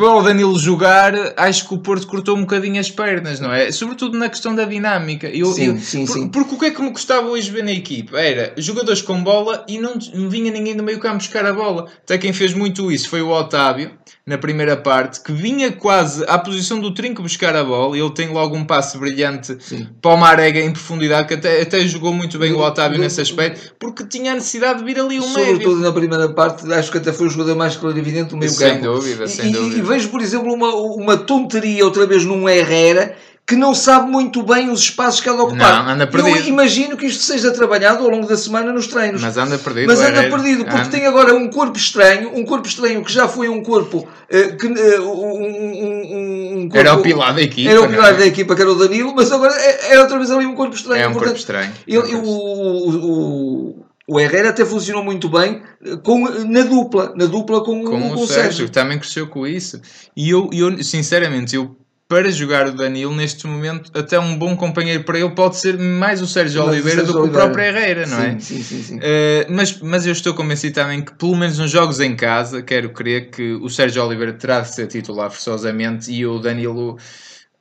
para 0.00 0.14
o 0.16 0.22
Danilo 0.22 0.58
jogar, 0.58 1.12
acho 1.36 1.68
que 1.68 1.74
o 1.74 1.78
Porto 1.78 2.06
cortou 2.06 2.36
um 2.36 2.40
bocadinho 2.40 2.80
as 2.80 2.90
pernas, 2.90 3.38
não 3.38 3.52
é? 3.52 3.70
Sobretudo 3.70 4.16
na 4.18 4.28
questão 4.28 4.54
da 4.54 4.64
dinâmica. 4.64 5.28
Eu, 5.28 5.52
Sim, 5.52 5.66
eu- 5.66 5.78
sim, 5.78 6.06
por- 6.06 6.12
sim. 6.14 6.28
Porque 6.28 6.54
o 6.54 6.58
que 6.58 6.64
é 6.66 6.70
que 6.70 6.80
me 6.82 6.90
gostava 6.90 7.28
hoje 7.28 7.50
ver 7.50 7.62
na 7.64 7.72
equipa? 7.72 8.18
Era 8.18 8.54
jogadores 8.56 9.02
com 9.02 9.22
bola 9.22 9.64
e 9.68 9.78
não, 9.78 9.94
não 10.14 10.30
vinha 10.30 10.50
ninguém 10.50 10.74
do 10.74 10.82
meio 10.82 10.98
campo 10.98 11.18
buscar 11.18 11.44
a 11.44 11.52
bola. 11.52 11.86
Até 12.02 12.16
quem 12.18 12.32
fez 12.32 12.54
muito 12.54 12.90
isso 12.90 13.08
foi 13.08 13.20
o 13.20 13.28
Otávio, 13.28 13.90
na 14.26 14.38
primeira 14.38 14.76
parte, 14.76 15.20
que 15.22 15.32
vinha 15.32 15.72
quase 15.72 16.24
à 16.28 16.38
posição 16.38 16.78
do 16.78 16.94
Trinco 16.94 17.22
buscar 17.22 17.54
a 17.56 17.64
bola, 17.64 17.96
e 17.96 18.00
ele 18.00 18.10
tem 18.10 18.28
logo 18.28 18.56
um 18.56 18.64
passe 18.64 18.96
brilhante 18.96 19.56
Sim. 19.60 19.88
para 20.00 20.12
o 20.12 20.16
Marega 20.16 20.60
em 20.60 20.70
profundidade, 20.70 21.26
que 21.28 21.34
até, 21.34 21.60
até 21.62 21.80
jogou 21.86 22.12
muito 22.12 22.38
bem 22.38 22.52
o 22.52 22.58
No- 22.58 22.64
Otávio 22.64 22.98
nesse 22.98 23.20
aspecto, 23.20 23.74
porque 23.78 24.04
tinha 24.04 24.32
a 24.32 24.34
necessidade 24.34 24.78
de 24.78 24.84
vir 24.84 25.00
ali 25.00 25.18
um 25.18 25.28
médio. 25.32 25.52
Sobretudo 25.52 25.80
na 25.80 25.92
primeira 25.92 26.28
parte, 26.28 26.70
acho 26.72 26.90
que 26.92 26.98
até 26.98 27.12
foi 27.12 27.26
o 27.26 27.30
jogador 27.30 27.56
mais 27.56 27.76
clarividente 27.76 28.30
do 28.30 28.36
meio 28.36 28.50
Sem 28.52 28.74
campo. 28.80 28.94
dúvida, 28.94 29.26
sem 29.26 29.50
e, 29.50 29.52
dúvida. 29.52 29.78
E 29.78 29.82
vejo, 29.90 30.08
por 30.08 30.20
exemplo, 30.20 30.52
uma, 30.52 30.74
uma 30.74 31.16
tonteria 31.16 31.84
outra 31.84 32.06
vez 32.06 32.24
num 32.24 32.48
Herrera 32.48 33.14
que 33.46 33.56
não 33.56 33.74
sabe 33.74 34.08
muito 34.08 34.44
bem 34.44 34.70
os 34.70 34.78
espaços 34.82 35.20
que 35.20 35.28
ela 35.28 35.42
ocupar. 35.42 35.82
Não, 35.84 35.92
anda 35.92 36.04
Eu 36.04 36.08
perdido. 36.08 36.46
imagino 36.48 36.96
que 36.96 37.06
isto 37.06 37.24
seja 37.24 37.50
trabalhado 37.50 38.04
ao 38.04 38.08
longo 38.08 38.24
da 38.28 38.36
semana 38.36 38.72
nos 38.72 38.86
treinos. 38.86 39.20
Mas 39.20 39.36
anda 39.36 39.58
perdido. 39.58 39.88
Mas 39.88 39.98
anda 39.98 40.18
Herrera. 40.20 40.30
perdido, 40.30 40.64
porque 40.64 40.80
Anda. 40.82 40.90
tem 40.90 41.04
agora 41.04 41.34
um 41.34 41.50
corpo 41.50 41.76
estranho, 41.76 42.30
um 42.32 42.44
corpo 42.44 42.68
estranho 42.68 43.02
que 43.04 43.12
já 43.12 43.26
foi 43.26 43.48
um 43.48 43.60
corpo 43.60 44.06
eh, 44.28 44.52
que 44.52 44.66
eh, 44.68 45.00
um, 45.00 45.04
um- 45.10 46.58
um 46.60 46.68
corpo- 46.68 46.78
Era 46.78 46.94
o 46.94 47.02
pilar 47.02 47.34
da 47.34 47.42
equipa. 47.42 47.70
era 47.70 47.80
o 47.82 47.88
pilar 47.88 48.14
é? 48.14 48.16
da 48.18 48.26
equipa 48.26 48.54
que 48.54 48.62
era 48.62 48.70
o 48.70 48.76
Danilo, 48.76 49.12
mas 49.16 49.32
agora 49.32 49.52
é, 49.56 49.94
é 49.96 50.00
outra 50.00 50.16
vez 50.16 50.30
ali 50.30 50.46
um 50.46 50.54
corpo 50.54 50.76
estranho. 50.76 51.02
É 51.02 51.08
um 51.08 51.14
corpo 51.14 51.34
estranho. 51.34 51.72
ele- 51.88 52.14
o, 52.14 52.22
o, 52.24 53.70
o 53.79 53.79
Herrera 54.18 54.48
até 54.50 54.64
funcionou 54.64 55.04
muito 55.04 55.28
bem 55.28 55.62
eh, 55.84 55.96
com, 56.02 56.28
na 56.44 56.62
dupla, 56.62 57.14
na 57.14 57.26
dupla 57.26 57.62
com, 57.62 57.84
com 57.84 58.10
com 58.10 58.20
o 58.22 58.26
Sérgio, 58.26 58.66
que 58.66 58.72
também 58.72 58.98
cresceu 58.98 59.28
com 59.28 59.46
isso. 59.46 59.80
E 60.16 60.30
eu, 60.30 60.50
eu 60.52 60.82
sinceramente, 60.82 61.54
eu 61.54 61.76
para 62.10 62.28
jogar 62.32 62.66
o 62.66 62.72
Danilo 62.72 63.14
neste 63.14 63.46
momento, 63.46 63.96
até 63.96 64.18
um 64.18 64.36
bom 64.36 64.56
companheiro 64.56 65.04
para 65.04 65.16
ele 65.16 65.30
pode 65.30 65.56
ser 65.56 65.78
mais 65.78 66.20
o 66.20 66.26
Sérgio 66.26 66.58
Mas 66.58 66.68
o 66.68 66.72
Oliveira 66.72 66.96
Sérgio 67.04 67.14
do 67.14 67.22
que 67.22 67.28
o 67.28 67.32
próprio 67.32 67.64
Herrera, 67.64 68.04
não 68.04 68.20
é? 68.20 68.30
Sim, 68.40 68.40
sim, 68.40 68.62
sim. 68.64 68.82
sim. 68.82 68.96
Uh, 68.96 69.46
mas, 69.48 69.78
mas 69.80 70.06
eu 70.06 70.12
estou 70.12 70.34
convencido 70.34 70.74
também 70.74 71.02
que, 71.02 71.14
pelo 71.14 71.36
menos 71.36 71.56
nos 71.56 71.70
jogos 71.70 72.00
em 72.00 72.16
casa, 72.16 72.62
quero 72.62 72.90
crer 72.90 73.30
que 73.30 73.52
o 73.52 73.70
Sérgio 73.70 74.04
Oliveira 74.04 74.32
terá 74.32 74.60
de 74.60 74.74
ser 74.74 74.88
titular 74.88 75.30
forçosamente 75.30 76.10
e 76.10 76.26
o 76.26 76.40
Danilo 76.40 76.98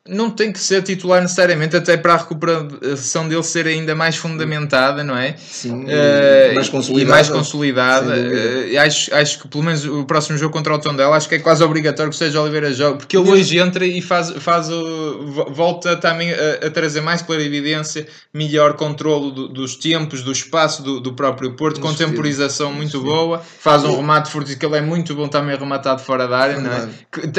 não 0.08 0.32
tem 0.32 0.51
que 0.51 0.60
ser 0.60 0.82
titular 0.82 1.22
necessariamente, 1.22 1.75
até 1.75 1.96
para 1.96 2.13
a 2.13 2.18
recuperação 2.18 3.27
dele 3.27 3.44
ser 3.44 3.68
ainda 3.68 3.94
mais 3.94 4.15
fundamentada, 4.15 5.03
não 5.03 5.15
é? 5.15 5.36
Sim, 5.38 5.84
Uh, 5.84 6.56
mais 6.56 6.68
e 6.68 6.72
consolidada. 6.72 7.12
mais 7.12 7.29
consolidada. 7.29 8.15
Sem 8.15 8.24
dúvida. 8.24 8.74
Uh, 8.74 8.79
acho, 8.79 9.13
acho 9.15 9.39
que 9.39 9.48
pelo 9.48 9.63
menos 9.63 9.86
o 9.86 10.03
próximo 10.06 10.38
jogo 10.38 10.51
contra 10.53 10.74
o 10.74 10.79
Tondela 10.79 11.15
acho 11.15 11.29
que 11.29 11.36
é 11.36 11.39
quase 11.39 11.63
obrigatório 11.63 12.12
que 12.12 12.18
Sérgio 12.18 12.41
Oliveira 12.41 12.74
jogue, 12.74 13.00
porque 13.00 13.15
ele 13.18 13.29
hoje 13.29 13.60
entra 13.60 13.86
e 13.86 14.01
faz, 14.01 14.32
faz 14.39 14.70
o, 14.70 15.25
vo- 15.27 15.51
volta 15.51 15.96
também 15.96 16.32
a, 16.34 16.65
a 16.68 16.70
trazer 16.72 17.01
mais 17.01 17.22
clarividência, 17.22 18.08
melhor 18.34 18.74
controlo 18.74 19.29
do- 19.32 19.48
dos 19.50 19.75
tempos, 19.75 20.24
do 20.24 20.32
espaço 20.32 20.82
do, 20.82 21.00
do 21.00 21.13
próprio 21.13 21.53
Porto, 21.56 21.79
Nos 21.82 21.89
contemporização 21.91 22.74
muito 22.74 23.00
boa, 23.01 23.39
faz 23.60 23.84
um 23.84 23.96
remate 23.98 24.32
forte, 24.32 24.56
que 24.56 24.65
ele 24.65 24.77
é 24.77 24.82
muito 24.82 25.13
bom 25.13 25.27
também 25.27 25.56
rematado 25.58 26.01
fora 26.01 26.27
da 26.27 26.38
área, 26.38 26.60
não 26.60 26.72
é? 26.72 26.89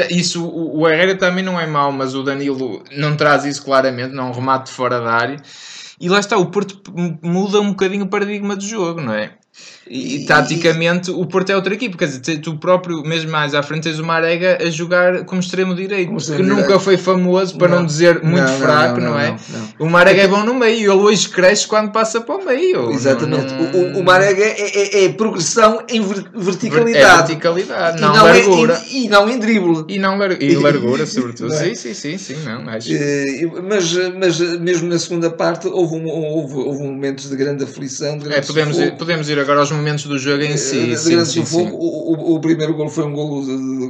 Isso, 0.09 0.45
o 0.45 0.71
o 0.81 0.87
Herrera 0.87 1.15
também 1.15 1.43
não 1.43 1.59
é 1.59 1.67
mau, 1.67 1.91
mas 1.91 2.15
o 2.15 2.23
Danilo 2.23 2.60
não 2.91 3.15
traz 3.15 3.45
isso 3.45 3.63
claramente, 3.63 4.13
não 4.13 4.27
é 4.27 4.29
um 4.29 4.33
remate 4.33 4.71
fora 4.71 4.99
da 4.99 5.11
área. 5.11 5.37
E 5.99 6.09
lá 6.09 6.19
está, 6.19 6.37
o 6.37 6.49
Porto 6.49 6.81
muda 7.21 7.61
um 7.61 7.69
bocadinho 7.69 8.05
o 8.05 8.09
paradigma 8.09 8.55
do 8.55 8.63
jogo, 8.63 8.99
não 8.99 9.13
é? 9.13 9.37
E, 9.89 10.15
e, 10.15 10.25
taticamente 10.25 11.11
o 11.11 11.25
Porto 11.25 11.49
é 11.49 11.55
outra 11.55 11.73
equipe, 11.73 11.97
quer 11.97 12.07
dizer, 12.07 12.37
tu 12.37 12.55
próprio, 12.55 13.03
mesmo 13.03 13.29
mais 13.29 13.53
à 13.53 13.61
frente, 13.61 13.83
tens 13.83 13.99
o 13.99 14.05
Marega 14.05 14.57
a 14.61 14.69
jogar 14.69 15.25
como 15.25 15.41
extremo 15.41 15.75
direito, 15.75 16.07
como 16.07 16.19
que 16.21 16.41
nunca 16.41 16.61
direito. 16.61 16.79
foi 16.79 16.97
famoso, 16.97 17.57
para 17.57 17.67
não, 17.67 17.79
não 17.79 17.85
dizer 17.85 18.23
muito 18.23 18.47
não, 18.47 18.59
fraco, 18.59 19.01
não, 19.01 19.11
não 19.11 19.19
é? 19.19 19.35
O 19.77 19.89
Marega 19.89 20.21
é 20.21 20.27
bom 20.27 20.43
no 20.43 20.53
meio, 20.53 20.93
ele 20.93 21.01
hoje 21.01 21.27
cresce 21.27 21.67
quando 21.67 21.91
passa 21.91 22.21
para 22.21 22.35
o 22.35 22.45
meio. 22.45 22.91
Exatamente, 22.91 23.53
o, 23.53 23.99
o 23.99 24.03
Marega 24.03 24.41
é, 24.41 24.61
é, 24.61 25.05
é, 25.05 25.09
progressão 25.09 25.83
em 25.89 26.01
verticalidade, 26.01 26.95
é 26.95 27.17
verticalidade 27.17 28.01
não, 28.01 28.15
é 28.15 28.33
largura. 28.33 28.75
É, 28.75 28.87
e, 28.87 29.05
e, 29.05 29.09
não 29.09 29.29
em 29.29 29.39
drible. 29.39 29.83
E, 29.89 29.99
não 29.99 30.17
lar, 30.17 30.41
e 30.41 30.55
largura, 30.55 31.05
sobretudo. 31.07 31.53
sim, 31.53 31.75
sim, 31.75 31.93
sim, 31.93 32.17
sim, 32.17 32.37
não, 32.45 32.69
acho. 32.69 32.89
Eh, 32.93 33.45
mas, 33.61 33.93
mas 34.17 34.39
mesmo 34.59 34.87
na 34.87 34.97
segunda 34.97 35.29
parte 35.29 35.67
houve, 35.67 35.95
um, 35.95 36.07
houve, 36.07 36.55
houve 36.55 36.83
momentos 36.83 37.29
de 37.29 37.35
grande 37.35 37.65
aflição. 37.65 38.17
De 38.17 38.25
grande 38.25 38.39
é, 38.39 38.41
podemos, 38.41 38.79
ir, 38.79 38.95
podemos 38.95 39.29
ir 39.29 39.40
agora 39.41 39.59
aos 39.59 39.71
momentos 39.71 40.05
do 40.05 40.17
jogo 40.17 40.43
em 40.43 40.57
si. 40.57 40.95
sim, 40.97 41.25
sim, 41.25 41.45
sim. 41.45 41.69
O, 41.71 42.35
o, 42.35 42.39
primeiro 42.39 42.73
gol 42.73 42.89
foi 42.89 43.05
um 43.05 43.13
gol 43.13 43.43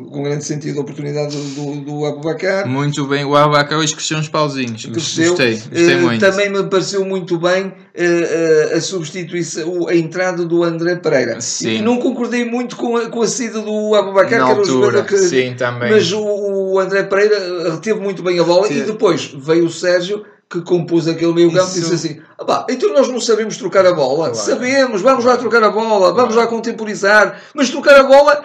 com 0.10 0.24
grande 0.24 0.44
sentido 0.44 0.74
de 0.74 0.80
oportunidade 0.80 1.36
do, 1.36 1.76
do 1.82 2.06
Abubacar. 2.06 2.68
Muito 2.68 3.06
bem, 3.06 3.26
o 3.26 3.36
Abubacar 3.36 3.80
hoje 3.80 3.94
cresceu 3.94 4.18
uns 4.18 4.28
pauzinhos. 4.28 4.86
Cresceu. 4.86 5.30
Gostei, 5.30 5.54
gostei 5.54 5.96
uh, 5.96 6.02
muito. 6.02 6.20
Também 6.20 6.50
me 6.50 6.64
pareceu 6.64 7.06
muito 7.06 7.38
bem 7.38 7.68
uh, 7.68 8.76
a 8.76 8.82
substituição, 8.82 9.88
a 9.88 9.96
entrada 9.96 10.46
do 10.46 10.64
André 10.64 10.96
Pereira. 10.96 11.40
Sim. 11.42 11.78
E 11.78 11.82
não 11.82 11.98
concordei 11.98 12.46
muito 12.46 12.76
com 12.76 12.98
a, 12.98 13.10
com 13.10 13.22
a 13.22 13.28
saída 13.28 13.62
do 13.62 13.96
Abubacar, 13.96 14.40
Na 14.40 14.46
que 14.46 14.52
era 14.52 14.62
o 14.62 14.66
jogador 14.66 15.06
que. 15.06 15.18
Sim, 15.18 15.54
também. 15.58 15.92
Mas 15.92 16.12
o, 16.12 16.22
o 16.22 16.80
André 16.80 17.04
Pereira 17.04 17.74
reteve 17.74 18.00
muito 18.00 18.24
bem 18.24 18.40
a 18.40 18.44
bola 18.44 18.68
sim. 18.68 18.80
e 18.80 18.82
depois 18.82 19.34
veio 19.38 19.66
o 19.66 19.70
Sérgio 19.70 20.26
que 20.52 20.62
compôs 20.62 21.08
aquele 21.08 21.34
meio 21.34 21.52
campo 21.52 21.70
Isso... 21.70 21.80
disse 21.80 21.94
assim: 21.94 22.22
ah, 22.38 22.66
então 22.70 22.94
nós 22.94 23.08
não 23.08 23.22
sabemos 23.22 23.56
trocar 23.56 23.86
a 23.86 23.94
bola. 23.94 24.32
Claro. 24.32 24.36
Sabemos, 24.36 25.02
vamos 25.02 25.24
lá 25.24 25.38
trocar 25.38 25.64
a 25.64 25.70
bola, 25.70 26.14
vamos 26.14 26.36
lá 26.36 26.46
contemporizar, 26.46 27.40
mas 27.54 27.70
trocar 27.70 27.96
a 27.96 28.04
bola 28.04 28.44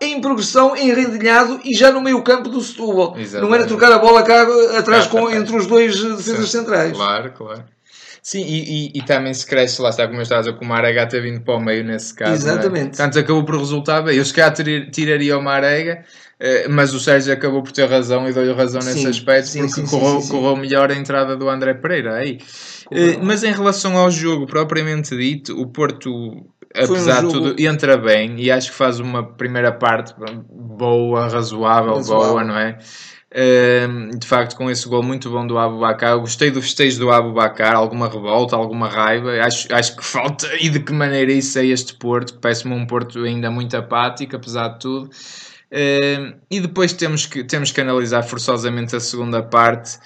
em 0.00 0.20
progressão, 0.20 0.76
em 0.76 0.92
rendilhado 0.92 1.60
e 1.64 1.74
já 1.74 1.92
no 1.92 2.00
meio 2.00 2.20
campo 2.22 2.48
do 2.48 2.60
Setúbal. 2.60 3.16
Não 3.40 3.54
era 3.54 3.66
trocar 3.66 3.92
a 3.92 3.98
bola 3.98 4.22
cá 4.24 4.46
atrás 4.76 5.06
com, 5.06 5.30
entre 5.30 5.56
os 5.56 5.66
dois 5.66 5.96
defesas 6.02 6.50
centrais. 6.50 6.92
Claro, 6.92 7.32
claro. 7.32 7.73
Sim, 8.24 8.40
e, 8.40 8.86
e, 8.86 8.92
e, 8.94 9.02
também 9.02 9.34
se 9.34 9.44
cresce, 9.44 9.82
lá 9.82 9.90
está 9.90 10.06
como 10.06 10.18
eu 10.18 10.22
estava 10.22 10.48
a 10.48 10.52
com 10.54 10.64
o 10.64 10.68
Marega 10.68 11.06
vindo 11.20 11.42
para 11.42 11.56
o 11.56 11.60
meio 11.60 11.84
nesse 11.84 12.14
caso. 12.14 12.32
É? 12.32 12.36
Exatamente. 12.36 12.86
É? 12.86 12.88
Portanto, 12.88 13.18
acabou 13.18 13.44
por 13.44 13.58
resultar 13.58 14.00
bem. 14.00 14.16
Eu 14.16 14.24
se 14.24 14.32
calhar 14.32 14.54
tiraria 14.90 15.36
o 15.36 15.42
Marega, 15.42 16.02
eh, 16.40 16.66
mas 16.66 16.94
o 16.94 17.00
Sérgio 17.00 17.34
acabou 17.34 17.62
por 17.62 17.70
ter 17.70 17.86
razão 17.86 18.26
e 18.26 18.32
deu-lhe 18.32 18.54
razão 18.54 18.80
nesse 18.80 19.00
sim, 19.00 19.08
aspecto, 19.08 19.48
sim, 19.48 19.58
porque 19.66 19.74
sim, 19.74 19.86
correu, 19.86 20.22
correu 20.26 20.56
melhor 20.56 20.90
a 20.90 20.94
entrada 20.94 21.36
do 21.36 21.50
André 21.50 21.74
Pereira 21.74 22.14
aí. 22.14 22.38
Eh, 22.90 23.18
mas 23.20 23.44
em 23.44 23.52
relação 23.52 23.94
ao 23.94 24.10
jogo 24.10 24.46
propriamente 24.46 25.14
dito, 25.14 25.60
o 25.60 25.66
Porto 25.66 26.46
apesar 26.74 27.22
um 27.22 27.28
de 27.28 27.34
tudo, 27.34 27.54
entra 27.60 27.98
bem 27.98 28.40
e 28.40 28.50
acho 28.50 28.70
que 28.70 28.76
faz 28.76 29.00
uma 29.00 29.22
primeira 29.22 29.70
parte 29.70 30.14
boa, 30.50 31.28
razoável, 31.28 31.96
razoável. 31.96 32.32
boa, 32.32 32.42
não 32.42 32.58
é? 32.58 32.78
De 34.16 34.26
facto, 34.26 34.56
com 34.56 34.70
esse 34.70 34.88
gol 34.88 35.02
muito 35.02 35.28
bom 35.28 35.44
do 35.44 35.58
Abu 35.58 35.80
Bakar, 35.80 36.16
gostei 36.18 36.52
do 36.52 36.62
festejo 36.62 37.00
do 37.00 37.10
Abu 37.10 37.32
Bakar, 37.32 37.74
alguma 37.74 38.08
revolta, 38.08 38.54
alguma 38.54 38.88
raiva. 38.88 39.32
Acho, 39.42 39.66
acho 39.74 39.96
que 39.96 40.04
falta 40.06 40.48
e 40.60 40.68
de 40.68 40.78
que 40.78 40.92
maneira 40.92 41.32
isso 41.32 41.58
é 41.58 41.66
este 41.66 41.94
Porto, 41.94 42.34
que 42.34 42.38
parece-me 42.38 42.74
um 42.74 42.86
Porto 42.86 43.24
ainda 43.24 43.50
muito 43.50 43.76
apático, 43.76 44.36
apesar 44.36 44.68
de 44.68 44.78
tudo. 44.78 45.10
e 46.48 46.60
depois 46.60 46.92
temos 46.92 47.26
que, 47.26 47.42
temos 47.42 47.72
que 47.72 47.80
analisar 47.80 48.22
forçosamente 48.22 48.94
a 48.94 49.00
segunda 49.00 49.42
parte. 49.42 49.98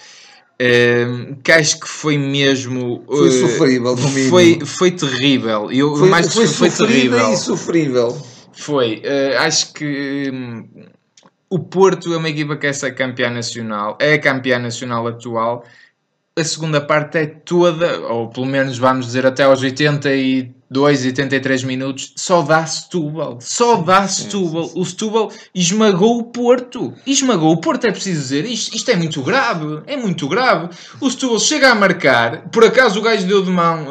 que 1.44 1.52
acho 1.52 1.80
que 1.80 1.88
foi 1.88 2.16
mesmo 2.16 3.04
foi 3.06 3.28
uh, 3.28 3.32
sofrível 3.32 3.96
foi, 4.30 4.58
foi 4.64 4.90
terrível. 4.90 5.70
Eu, 5.70 5.94
foi, 5.96 6.08
mais 6.08 6.32
foi, 6.32 6.46
foi 6.46 6.70
terrível 6.70 7.30
e 7.30 7.36
sofrível. 7.36 8.16
Foi. 8.54 9.02
Uh, 9.04 9.38
acho 9.38 9.72
que 9.74 10.30
hum, 10.32 10.66
o 11.50 11.58
Porto 11.58 12.12
é 12.12 12.16
uma 12.16 12.28
equipa 12.28 12.56
que 12.56 12.66
é 12.66 12.72
campeã 12.90 13.30
nacional, 13.30 13.96
é 14.00 14.18
campeã 14.18 14.58
nacional 14.58 15.06
atual. 15.06 15.64
A 16.36 16.44
segunda 16.44 16.80
parte 16.80 17.18
é 17.18 17.26
toda, 17.26 18.00
ou 18.12 18.28
pelo 18.28 18.46
menos 18.46 18.78
vamos 18.78 19.06
dizer 19.06 19.26
até 19.26 19.42
aos 19.42 19.60
82, 19.60 21.04
83 21.06 21.64
minutos, 21.64 22.12
só 22.14 22.42
dá 22.42 22.64
Setúbal. 22.64 23.38
Só 23.40 23.76
dá 23.76 24.06
Setúbal. 24.06 24.70
O 24.76 24.84
Setúbal 24.84 25.32
esmagou 25.52 26.18
o 26.18 26.24
Porto. 26.24 26.94
Esmagou 27.04 27.52
o 27.52 27.60
Porto, 27.60 27.86
é 27.86 27.90
preciso 27.90 28.20
dizer. 28.20 28.44
Isto, 28.44 28.76
isto 28.76 28.88
é 28.88 28.94
muito 28.94 29.20
grave. 29.22 29.82
É 29.86 29.96
muito 29.96 30.28
grave. 30.28 30.68
O 31.00 31.10
Setúbal 31.10 31.40
chega 31.40 31.72
a 31.72 31.74
marcar. 31.74 32.48
Por 32.50 32.64
acaso 32.64 33.00
o 33.00 33.02
gajo 33.02 33.26
deu 33.26 33.42
de 33.42 33.50
mão. 33.50 33.84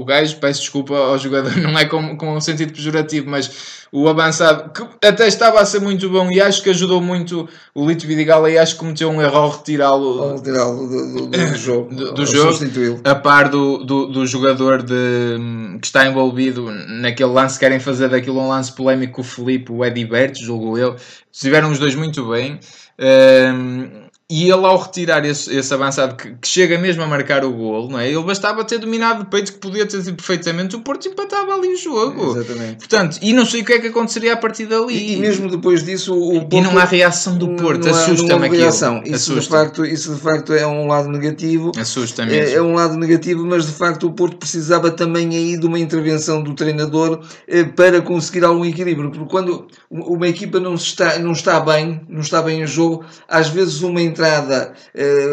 O, 0.00 0.04
gajo, 0.04 0.36
peço 0.38 0.60
desculpa 0.60 0.96
ao 0.96 1.18
jogador, 1.18 1.54
não 1.58 1.78
é 1.78 1.84
com, 1.84 2.16
com 2.16 2.36
um 2.36 2.40
sentido 2.40 2.72
pejorativo, 2.72 3.28
mas 3.28 3.80
o 3.92 4.08
avançado, 4.08 4.70
que 4.72 5.06
até 5.06 5.26
estava 5.26 5.60
a 5.60 5.64
ser 5.64 5.80
muito 5.80 6.08
bom 6.08 6.30
e 6.30 6.40
acho 6.40 6.62
que 6.62 6.70
ajudou 6.70 7.00
muito 7.00 7.48
o 7.74 7.86
Lito 7.86 8.06
Vidigal 8.06 8.48
e 8.48 8.56
acho 8.56 8.74
que 8.74 8.80
cometeu 8.80 9.10
um 9.10 9.20
erro 9.20 9.36
ao 9.36 9.50
retirá-lo 9.50 10.36
retirá 10.36 10.64
do, 10.64 10.86
do, 10.86 11.26
do, 11.26 11.56
jogo, 11.58 11.94
do, 11.94 12.12
do 12.12 12.26
jogo 12.26 12.58
a 13.04 13.14
par 13.14 13.48
do, 13.48 13.84
do, 13.84 14.06
do, 14.06 14.26
jogador 14.26 14.82
de, 14.82 15.76
que 15.80 15.86
está 15.86 16.06
envolvido 16.06 16.70
naquele 16.70 17.32
lance, 17.32 17.58
querem 17.58 17.80
fazer 17.80 18.08
daquilo 18.08 18.40
um 18.40 18.48
lance 18.48 18.72
polémico 18.72 19.14
com 19.14 19.20
o 19.22 19.24
Felipe, 19.24 19.72
o 19.72 19.84
Eddie 19.84 20.04
Berto, 20.04 20.40
julgo 20.40 20.78
eu, 20.78 20.96
estiveram 21.32 21.70
os 21.70 21.78
dois 21.78 21.94
muito 21.94 22.28
bem. 22.28 22.60
Um, 22.98 24.09
e 24.30 24.44
ele, 24.44 24.64
ao 24.64 24.78
retirar 24.78 25.24
esse, 25.24 25.52
esse 25.52 25.74
avançado 25.74 26.14
que, 26.14 26.30
que, 26.36 26.46
chega 26.46 26.78
mesmo 26.78 27.02
a 27.02 27.06
marcar 27.06 27.44
o 27.44 27.50
gol, 27.50 27.88
não 27.90 27.98
é? 27.98 28.08
ele 28.08 28.22
bastava 28.22 28.64
ter 28.64 28.78
dominado 28.78 29.24
de 29.24 29.28
peito, 29.28 29.52
que 29.54 29.58
podia 29.58 29.84
ter 29.84 30.00
sido 30.00 30.14
perfeitamente, 30.14 30.76
o 30.76 30.80
Porto 30.82 31.08
empatava 31.08 31.52
ali 31.52 31.74
o 31.74 31.76
jogo. 31.76 32.38
Exatamente. 32.38 32.76
Portanto, 32.76 33.18
e 33.20 33.32
não 33.32 33.44
sei 33.44 33.62
o 33.62 33.64
que 33.64 33.72
é 33.72 33.80
que 33.80 33.88
aconteceria 33.88 34.34
a 34.34 34.36
partir 34.36 34.66
dali. 34.66 34.94
E, 34.94 35.14
e 35.14 35.16
mesmo 35.16 35.50
depois 35.50 35.82
disso, 35.82 36.14
o 36.14 36.42
Porto, 36.42 36.54
E 36.54 36.60
não 36.60 36.78
há 36.78 36.84
reação 36.84 37.36
do 37.36 37.56
Porto, 37.56 37.88
assusta-me 37.88 38.46
aquilo. 38.46 38.62
Reação. 38.62 39.02
Isso, 39.04 39.32
assusta. 39.32 39.40
de 39.40 39.48
facto, 39.48 39.84
isso 39.84 40.14
de 40.14 40.20
facto 40.20 40.54
é 40.54 40.64
um 40.64 40.86
lado 40.86 41.08
negativo. 41.08 41.72
Assusta-me. 41.76 42.32
É, 42.32 42.52
é, 42.52 42.62
um 42.62 42.74
lado 42.74 42.96
negativo, 42.96 43.44
mas 43.44 43.66
de 43.66 43.72
facto 43.72 44.06
o 44.06 44.12
Porto 44.12 44.36
precisava 44.36 44.92
também 44.92 45.28
aí 45.30 45.58
de 45.58 45.66
uma 45.66 45.78
intervenção 45.78 46.40
do 46.40 46.54
treinador 46.54 47.20
eh, 47.48 47.64
para 47.64 48.00
conseguir 48.00 48.44
algum 48.44 48.64
equilíbrio. 48.64 49.10
Porque 49.10 49.28
quando 49.28 49.66
uma 49.90 50.28
equipa 50.28 50.60
não 50.60 50.74
está, 50.74 51.18
não 51.18 51.32
está 51.32 51.58
bem, 51.58 52.00
não 52.08 52.20
está 52.20 52.40
bem 52.40 52.62
em 52.62 52.66
jogo, 52.66 53.04
às 53.26 53.48
vezes 53.48 53.82
uma 53.82 54.00
entrada, 54.20 54.74
eh, 54.94 55.26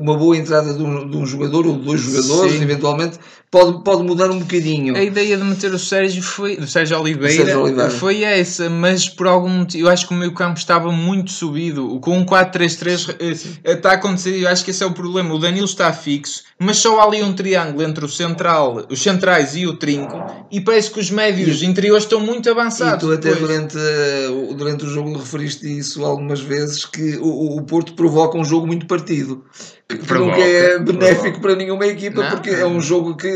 uma 0.00 0.16
boa 0.16 0.36
entrada 0.36 0.72
de 0.72 0.82
um, 0.82 1.10
de 1.10 1.16
um 1.16 1.26
jogador 1.26 1.66
ou 1.66 1.76
de 1.76 1.84
dois 1.84 2.00
jogadores, 2.00 2.52
Sim. 2.54 2.62
eventualmente, 2.62 3.18
pode, 3.50 3.82
pode 3.82 4.02
mudar 4.02 4.30
um 4.30 4.38
bocadinho. 4.38 4.96
A 4.96 5.02
ideia 5.02 5.36
de 5.36 5.44
meter 5.44 5.72
o 5.72 5.78
Sérgio 5.78 6.22
foi, 6.22 6.56
o 6.56 6.66
Sérgio 6.66 6.98
Oliveira, 7.00 7.44
Sérgio 7.44 7.62
Oliveira. 7.62 7.90
foi 7.90 8.22
essa, 8.22 8.68
mas 8.68 9.08
por 9.08 9.26
algum 9.26 9.48
motivo, 9.48 9.86
eu 9.86 9.90
acho 9.90 10.06
que 10.06 10.14
o 10.14 10.16
meio 10.16 10.32
campo 10.32 10.58
estava 10.58 10.92
muito 10.92 11.30
subido. 11.30 11.98
Com 12.00 12.18
um 12.18 12.26
4-3-3 12.26 13.16
eh, 13.64 13.72
está 13.72 13.90
a 13.90 13.94
acontecer, 13.94 14.38
eu 14.38 14.48
acho 14.48 14.64
que 14.64 14.70
esse 14.70 14.82
é 14.82 14.86
o 14.86 14.92
problema. 14.92 15.34
O 15.34 15.38
Danilo 15.38 15.66
está 15.66 15.92
fixo, 15.92 16.44
mas 16.58 16.78
só 16.78 17.00
há 17.00 17.04
ali 17.04 17.22
um 17.22 17.32
triângulo 17.32 17.82
entre 17.82 18.04
o 18.04 18.08
central, 18.08 18.86
os 18.88 19.02
centrais 19.02 19.56
e 19.56 19.66
o 19.66 19.76
trinco, 19.76 20.16
e 20.50 20.60
parece 20.60 20.90
que 20.90 21.00
os 21.00 21.10
médios 21.10 21.62
e, 21.62 21.66
interiores 21.66 22.04
estão 22.04 22.20
muito 22.20 22.50
avançados. 22.50 23.04
E 23.04 23.06
tu 23.06 23.12
até 23.12 23.34
durante, 23.34 23.76
eh, 23.78 24.54
durante 24.54 24.84
o 24.84 24.88
jogo 24.88 25.16
referiste 25.18 25.66
isso 25.66 26.04
algumas 26.04 26.40
vezes, 26.40 26.84
que 26.84 27.16
o, 27.16 27.56
o 27.56 27.62
Porto 27.62 27.94
provoca 27.94 28.36
um 28.36 28.44
jogo 28.44 28.66
muito 28.66 28.86
partido 28.86 29.44
que 29.88 29.96
provoca, 29.96 30.36
nunca 30.36 30.42
é 30.42 30.78
benéfico 30.78 31.22
provoca. 31.22 31.40
para 31.40 31.56
nenhuma 31.56 31.86
equipa 31.86 32.22
não, 32.22 32.30
porque 32.30 32.50
é 32.50 32.66
um 32.66 32.80
jogo 32.80 33.16
que 33.16 33.26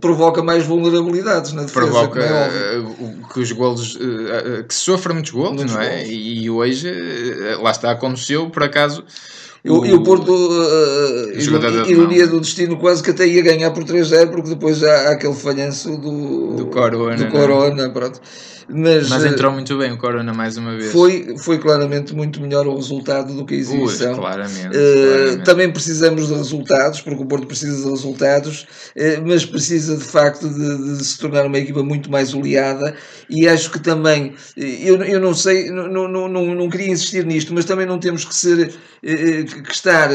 provoca 0.00 0.42
mais 0.42 0.64
vulnerabilidades 0.64 1.52
na 1.52 1.62
defesa. 1.62 1.86
Provoca 1.86 2.20
é 2.20 2.82
que 3.32 3.40
os 3.40 3.52
golos 3.52 3.94
uh, 3.96 4.64
que 4.68 4.74
sofra 4.74 5.12
muitos 5.12 5.30
golos, 5.30 5.56
muitos 5.56 5.74
não 5.74 5.82
é? 5.82 5.98
Golos. 5.98 6.08
E 6.10 6.50
hoje 6.50 6.92
lá 7.60 7.70
está, 7.70 7.90
aconteceu 7.90 8.50
por 8.50 8.62
acaso. 8.62 9.04
O, 9.64 9.86
e 9.86 9.92
o 9.92 10.02
Porto, 10.02 10.32
uh, 10.32 11.88
ironia 11.88 12.26
do 12.26 12.40
destino, 12.40 12.76
quase 12.76 13.00
que 13.00 13.10
até 13.10 13.26
ia 13.28 13.42
ganhar 13.42 13.70
por 13.70 13.84
3-0, 13.84 14.30
porque 14.30 14.48
depois 14.48 14.82
há, 14.82 15.08
há 15.08 15.12
aquele 15.12 15.34
falhanço 15.34 15.96
do, 15.96 16.56
do 16.56 16.66
Corona. 16.66 17.16
Do 17.16 17.30
corona 17.30 17.90
pronto. 17.90 18.20
Mas, 18.68 19.08
Mas, 19.08 19.24
entrou 19.24 19.50
eh, 19.50 19.54
muito 19.54 19.76
bem 19.78 19.92
o 19.92 19.98
Corona 19.98 20.32
mais 20.32 20.56
uma 20.56 20.76
vez. 20.76 20.92
Foi, 20.92 21.36
foi 21.38 21.58
claramente 21.58 22.14
muito 22.14 22.40
melhor 22.40 22.66
o 22.66 22.74
resultado 22.74 23.34
do 23.34 23.44
que 23.44 23.54
a 23.54 23.58
exibição. 23.58 24.12
Ui, 24.12 24.18
claramente, 24.18 24.66
uh, 24.66 24.70
claramente, 24.70 25.44
Também 25.44 25.72
precisamos 25.72 26.28
de 26.28 26.34
resultados, 26.34 27.00
porque 27.00 27.22
o 27.22 27.26
Porto 27.26 27.46
precisa 27.46 27.82
de 27.82 27.90
resultados, 27.90 28.66
uh, 28.96 29.26
mas 29.26 29.44
precisa 29.44 29.96
de 29.96 30.04
facto 30.04 30.48
de, 30.48 30.96
de, 30.96 31.04
se 31.04 31.18
tornar 31.18 31.46
uma 31.46 31.58
equipa 31.58 31.82
muito 31.82 32.10
mais 32.10 32.34
oleada. 32.34 32.94
E 33.28 33.48
acho 33.48 33.70
que 33.70 33.80
também, 33.80 34.34
eu, 34.56 35.02
eu 35.02 35.20
não 35.20 35.34
sei, 35.34 35.70
não, 35.70 35.88
não, 35.88 36.28
não, 36.28 36.54
não 36.54 36.70
queria 36.70 36.90
insistir 36.90 37.24
nisto, 37.24 37.52
mas 37.54 37.64
também 37.64 37.86
não 37.86 37.98
temos 37.98 38.24
que 38.24 38.34
ser, 38.34 38.74
que 39.02 39.72
estar, 39.72 40.10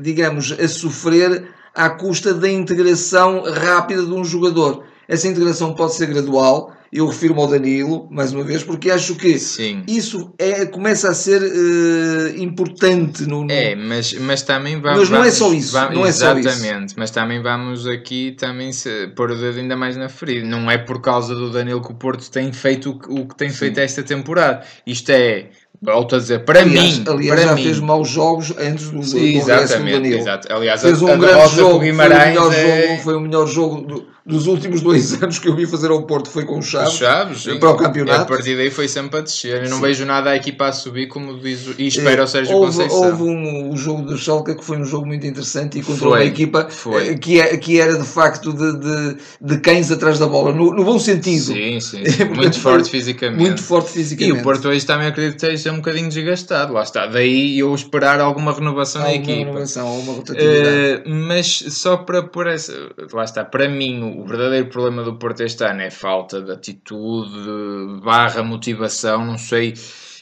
digamos, 0.00 0.52
a 0.52 0.68
sofrer 0.68 1.44
à 1.74 1.90
custa 1.90 2.34
da 2.34 2.48
integração 2.48 3.42
rápida 3.44 4.02
de 4.02 4.12
um 4.12 4.24
jogador. 4.24 4.84
Essa 5.08 5.28
integração 5.28 5.74
pode 5.74 5.94
ser 5.94 6.06
gradual 6.06 6.72
eu 6.92 7.06
refiro-me 7.06 7.40
ao 7.40 7.46
Danilo, 7.48 8.06
mais 8.10 8.32
uma 8.34 8.44
vez, 8.44 8.62
porque 8.62 8.90
acho 8.90 9.14
que 9.14 9.38
Sim. 9.38 9.82
isso 9.88 10.34
é, 10.38 10.66
começa 10.66 11.08
a 11.08 11.14
ser 11.14 11.40
eh, 11.42 12.34
importante 12.36 13.24
no, 13.26 13.44
no- 13.44 13.50
É, 13.50 13.74
mas, 13.74 14.12
mas 14.14 14.42
também 14.42 14.80
vamos. 14.80 14.98
Mas 15.00 15.08
não 15.10 15.18
é 15.18 15.20
vamos- 15.22 15.34
só 15.36 15.52
isso, 15.54 15.72
va- 15.72 15.90
não 15.90 16.04
é 16.04 16.12
só 16.12 16.36
isso. 16.38 16.48
Exatamente, 16.50 16.94
mas 16.98 17.10
também 17.10 17.40
vamos 17.42 17.86
aqui 17.86 18.32
também 18.32 18.72
se, 18.72 19.08
pôr 19.16 19.30
o 19.30 19.36
dedo 19.36 19.58
ainda 19.58 19.76
mais 19.76 19.96
na 19.96 20.08
ferida. 20.08 20.46
Não 20.46 20.70
é 20.70 20.76
por 20.76 21.00
causa 21.00 21.34
do 21.34 21.50
Danilo 21.50 21.80
que 21.80 21.92
o 21.92 21.94
Porto 21.94 22.30
tem 22.30 22.52
feito 22.52 22.90
o 23.08 23.22
o 23.22 23.26
que 23.26 23.36
tem 23.36 23.48
feito 23.50 23.78
esta 23.78 24.02
temporada. 24.02 24.62
Isto 24.86 25.10
é, 25.10 25.48
volto 25.82 26.14
a 26.16 26.18
dizer, 26.18 26.44
para 26.44 26.60
aliás, 26.60 26.98
mim. 26.98 27.04
aliás 27.08 27.34
para 27.40 27.48
já 27.50 27.54
mim, 27.56 27.62
fez 27.64 27.80
maus 27.80 28.08
jogos 28.08 28.52
antes 28.58 28.88
do, 28.90 28.98
do, 29.00 29.04
Sim, 29.04 29.16
do 29.18 29.44
do 29.44 29.50
exatamente, 29.52 29.92
Danilo. 29.94 30.18
exato. 30.20 30.52
Aliás, 30.52 30.80
Fez 30.80 31.02
a, 31.02 31.04
um 31.04 31.08
a 31.08 31.16
grande 31.16 31.26
derrota 31.34 31.56
jogo, 31.56 31.66
o 31.68 31.70
foi 31.70 31.76
o 31.78 31.80
Guimarães 31.80 32.28
melhor 32.28 32.52
é... 32.54 32.86
jogo, 32.88 33.02
foi 33.02 33.14
o 33.16 33.20
melhor 33.20 33.46
jogo 33.48 33.80
do- 33.86 34.12
dos 34.24 34.46
últimos 34.46 34.80
dois 34.80 35.12
anos 35.20 35.40
que 35.40 35.48
eu 35.48 35.56
vi 35.56 35.66
fazer 35.66 35.90
ao 35.90 36.00
Porto, 36.06 36.30
foi 36.30 36.44
com 36.44 36.56
o 36.60 36.62
Chaves. 36.62 36.92
Chaves, 36.94 37.42
sim. 37.42 37.58
para 37.58 37.70
o 37.70 37.76
campeonato. 37.76 38.20
E 38.20 38.22
a 38.22 38.24
partir 38.36 38.56
daí 38.56 38.70
foi 38.70 38.86
sempre 38.86 39.18
a 39.18 39.20
descer. 39.20 39.64
Eu 39.64 39.68
não 39.70 39.78
Sim. 39.78 39.82
vejo 39.82 40.04
nada 40.06 40.30
a 40.30 40.36
equipa 40.36 40.66
a 40.66 40.72
subir, 40.72 41.08
como 41.08 41.36
diz 41.40 41.66
e 41.76 41.88
espera 41.88 42.22
o 42.22 42.26
Sérgio 42.28 42.54
houve, 42.56 42.66
Conceição. 42.76 43.02
houve 43.10 43.22
um, 43.24 43.70
o 43.72 43.76
jogo 43.76 44.02
do 44.02 44.16
Schalke 44.16 44.54
que 44.54 44.64
foi 44.64 44.76
um 44.78 44.84
jogo 44.84 45.06
muito 45.06 45.26
interessante 45.26 45.80
e 45.80 45.82
contra 45.82 45.98
Foi, 45.98 46.08
uma 46.20 46.24
equipa 46.24 46.68
foi. 46.70 47.08
eh, 47.08 47.14
que, 47.16 47.40
é- 47.40 47.56
que 47.56 47.80
era 47.80 47.98
de 47.98 48.04
facto 48.06 48.52
de, 48.52 48.78
de, 48.78 49.16
de 49.40 49.58
cães 49.58 49.90
atrás 49.90 50.20
da 50.20 50.28
bola, 50.28 50.52
no, 50.52 50.72
no 50.72 50.84
bom 50.84 51.00
sentido. 51.00 51.42
Sim, 51.46 51.80
sim. 51.80 52.04
Portanto, 52.22 52.36
Muito 52.36 52.60
forte 52.60 52.90
fisicamente. 52.90 53.40
Muito 53.40 53.60
forte 53.62 53.88
E 53.90 53.92
fisicamente. 53.94 54.38
o 54.38 54.42
Porto 54.44 54.68
hoje 54.68 54.86
também 54.86 55.08
acredito 55.08 55.32
que 55.40 55.44
esteja 55.46 55.71
um 55.72 55.76
bocadinho 55.76 56.08
desgastado, 56.08 56.72
lá 56.72 56.82
está. 56.82 57.06
Daí 57.06 57.58
eu 57.58 57.74
esperar 57.74 58.20
alguma 58.20 58.52
renovação 58.52 59.02
Há 59.02 59.06
na 59.06 59.14
equipa. 59.14 59.32
renovação, 59.50 59.88
há 59.88 59.92
uma 59.92 60.12
rotatividade. 60.14 60.68
Eh, 60.68 61.02
mas 61.06 61.46
só 61.68 61.96
para 61.96 62.22
pôr 62.22 62.46
essa. 62.46 62.72
Lá 63.12 63.24
está, 63.24 63.44
para 63.44 63.68
mim, 63.68 64.16
o 64.18 64.24
verdadeiro 64.24 64.68
problema 64.68 65.02
do 65.02 65.14
Porto 65.16 65.40
este 65.42 65.64
ano 65.64 65.82
é 65.82 65.90
falta 65.90 66.40
de 66.40 66.52
atitude, 66.52 68.00
barra 68.04 68.42
motivação, 68.42 69.24
não 69.24 69.38
sei. 69.38 69.74